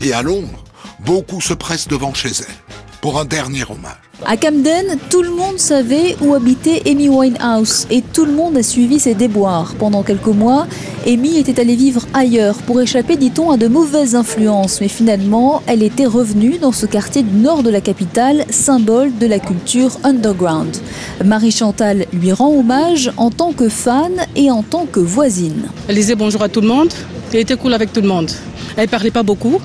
Et 0.00 0.12
à 0.12 0.22
Londres, 0.22 0.64
beaucoup 1.00 1.40
se 1.40 1.54
pressent 1.54 1.88
devant 1.88 2.12
chez 2.12 2.30
elle 2.30 2.81
pour 3.02 3.18
un 3.18 3.24
dernier 3.24 3.64
hommage. 3.68 3.96
À 4.24 4.36
Camden, 4.36 4.96
tout 5.10 5.22
le 5.22 5.30
monde 5.30 5.58
savait 5.58 6.16
où 6.20 6.34
habitait 6.34 6.82
Amy 6.88 7.08
Winehouse 7.08 7.88
et 7.90 8.00
tout 8.00 8.24
le 8.24 8.30
monde 8.30 8.56
a 8.56 8.62
suivi 8.62 9.00
ses 9.00 9.14
déboires. 9.14 9.74
Pendant 9.76 10.04
quelques 10.04 10.28
mois, 10.28 10.68
Amy 11.04 11.36
était 11.36 11.60
allée 11.60 11.74
vivre 11.74 12.06
ailleurs 12.14 12.54
pour 12.58 12.80
échapper, 12.80 13.16
dit-on, 13.16 13.50
à 13.50 13.56
de 13.56 13.66
mauvaises 13.66 14.14
influences. 14.14 14.80
Mais 14.80 14.86
finalement, 14.86 15.62
elle 15.66 15.82
était 15.82 16.06
revenue 16.06 16.58
dans 16.58 16.70
ce 16.70 16.86
quartier 16.86 17.24
du 17.24 17.34
nord 17.34 17.64
de 17.64 17.70
la 17.70 17.80
capitale, 17.80 18.44
symbole 18.50 19.10
de 19.18 19.26
la 19.26 19.40
culture 19.40 19.98
underground. 20.04 20.76
Marie 21.24 21.50
Chantal 21.50 22.06
lui 22.12 22.30
rend 22.30 22.54
hommage 22.54 23.10
en 23.16 23.30
tant 23.30 23.52
que 23.52 23.68
fan 23.68 24.12
et 24.36 24.52
en 24.52 24.62
tant 24.62 24.86
que 24.86 25.00
voisine. 25.00 25.64
Elle 25.88 25.96
disait 25.96 26.14
bonjour 26.14 26.42
à 26.42 26.48
tout 26.48 26.60
le 26.60 26.68
monde. 26.68 26.92
Elle 27.32 27.40
était 27.40 27.56
cool 27.56 27.74
avec 27.74 27.92
tout 27.92 28.00
le 28.00 28.08
monde. 28.08 28.30
Elle 28.76 28.88
parlait 28.88 29.10
pas 29.10 29.24
beaucoup. 29.24 29.60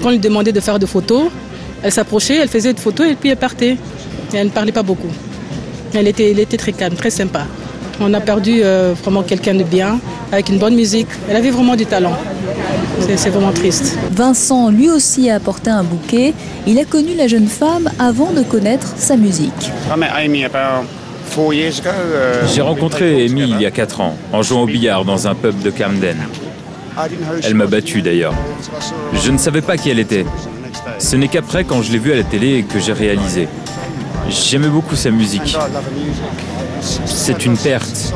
Quand 0.00 0.08
on 0.08 0.12
lui 0.12 0.20
demandait 0.20 0.52
de 0.52 0.60
faire 0.60 0.78
des 0.78 0.86
photos, 0.86 1.24
elle 1.82 1.92
s'approchait, 1.92 2.36
elle 2.36 2.48
faisait 2.48 2.72
des 2.72 2.80
photos 2.80 3.06
et 3.08 3.14
puis 3.14 3.30
elle 3.30 3.36
partait 3.36 3.76
elle 4.34 4.46
ne 4.46 4.50
parlait 4.52 4.72
pas 4.72 4.82
beaucoup. 4.82 5.10
Elle 5.94 6.08
était, 6.08 6.30
elle 6.30 6.40
était 6.40 6.56
très 6.56 6.72
calme, 6.72 6.94
très 6.94 7.10
sympa. 7.10 7.46
On 8.00 8.12
a 8.12 8.20
perdu 8.20 8.60
euh, 8.62 8.94
vraiment 9.02 9.22
quelqu'un 9.22 9.54
de 9.54 9.62
bien, 9.62 9.98
avec 10.30 10.48
une 10.48 10.58
bonne 10.58 10.74
musique. 10.74 11.08
Elle 11.28 11.36
avait 11.36 11.50
vraiment 11.50 11.76
du 11.76 11.86
talent. 11.86 12.16
C'est 13.16 13.30
vraiment 13.30 13.52
triste. 13.52 13.96
Vincent, 14.10 14.70
lui 14.70 14.90
aussi, 14.90 15.30
a 15.30 15.36
apporté 15.36 15.70
un 15.70 15.84
bouquet. 15.84 16.34
Il 16.66 16.78
a 16.78 16.84
connu 16.84 17.14
la 17.14 17.28
jeune 17.28 17.46
femme 17.46 17.90
avant 17.98 18.32
de 18.32 18.42
connaître 18.42 18.94
sa 18.96 19.16
musique. 19.16 19.70
J'ai 22.54 22.62
rencontré 22.62 23.26
Amy 23.26 23.42
il 23.42 23.60
y 23.60 23.66
a 23.66 23.70
4 23.70 24.00
ans, 24.00 24.16
en 24.32 24.42
jouant 24.42 24.62
au 24.62 24.66
billard 24.66 25.04
dans 25.04 25.26
un 25.26 25.34
pub 25.34 25.60
de 25.62 25.70
Camden. 25.70 26.16
Elle 27.44 27.54
m'a 27.54 27.66
battu 27.66 28.02
d'ailleurs. 28.02 28.34
Je 29.14 29.30
ne 29.30 29.38
savais 29.38 29.60
pas 29.60 29.76
qui 29.76 29.90
elle 29.90 29.98
était. 29.98 30.24
Ce 30.98 31.16
n'est 31.16 31.28
qu'après, 31.28 31.64
quand 31.64 31.82
je 31.82 31.92
l'ai 31.92 31.98
vue 31.98 32.12
à 32.12 32.16
la 32.16 32.24
télé, 32.24 32.64
que 32.64 32.78
j'ai 32.80 32.92
réalisé. 32.92 33.48
J'aimais 34.28 34.68
beaucoup 34.68 34.96
sa 34.96 35.10
musique. 35.10 35.56
C'est 36.80 37.44
une 37.44 37.56
perte. 37.56 38.14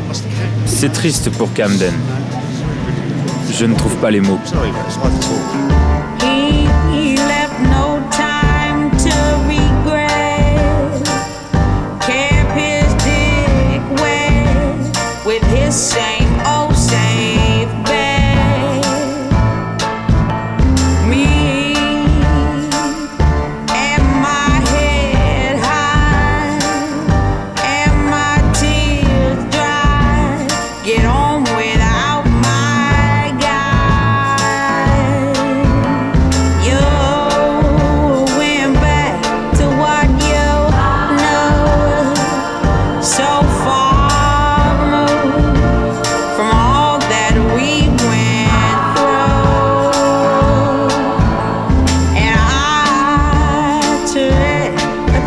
C'est 0.67 0.93
triste 0.93 1.31
pour 1.31 1.53
Camden. 1.53 1.95
Je 3.53 3.67
ne 3.67 3.75
trouve 3.75 3.97
pas 3.97 4.11
les 4.11 4.21
mots. 4.21 4.39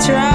try. 0.01 0.32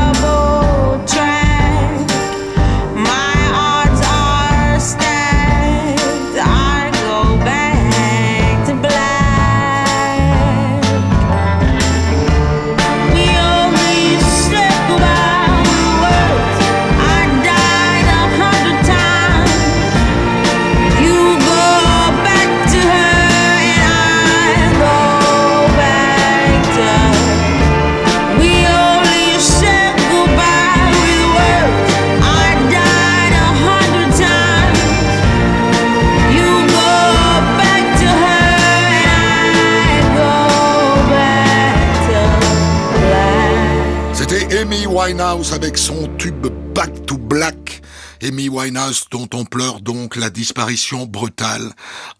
Avec 45.29 45.76
son 45.76 46.09
tube 46.16 46.47
Back 46.74 47.05
to 47.05 47.18
Black. 47.18 47.83
Amy 48.22 48.49
Winehouse 48.49 49.05
dont 49.11 49.29
on 49.35 49.45
pleure 49.45 49.83
donc 49.83 50.16
la 50.16 50.31
disparition 50.31 51.05
brutale 51.05 51.70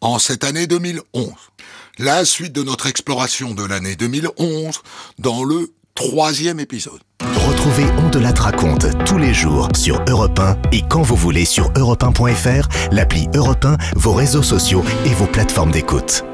en 0.02 0.18
cette 0.18 0.44
année 0.44 0.66
2011. 0.66 1.32
la 1.98 2.26
suite 2.26 2.52
de 2.52 2.62
notre 2.62 2.86
exploration 2.86 3.54
de 3.54 3.64
l'année 3.64 3.96
2011 3.96 4.80
dans 5.18 5.42
le 5.42 5.72
troisième 5.94 6.61
épisode. 6.61 7.00
Retrouvez 7.22 7.86
On 7.96 8.11
de 8.11 8.18
la 8.18 8.32
raconte 8.32 8.86
tous 9.06 9.16
les 9.16 9.32
jours 9.32 9.70
sur 9.74 10.04
Europe 10.06 10.38
1 10.38 10.70
et 10.72 10.82
quand 10.86 11.00
vous 11.00 11.16
voulez 11.16 11.46
sur 11.46 11.72
europe1.fr, 11.72 12.68
l'appli 12.92 13.26
Europe 13.34 13.64
1, 13.64 13.78
vos 13.96 14.12
réseaux 14.12 14.42
sociaux 14.42 14.84
et 15.06 15.14
vos 15.14 15.26
plateformes 15.26 15.72
d'écoute. 15.72 16.24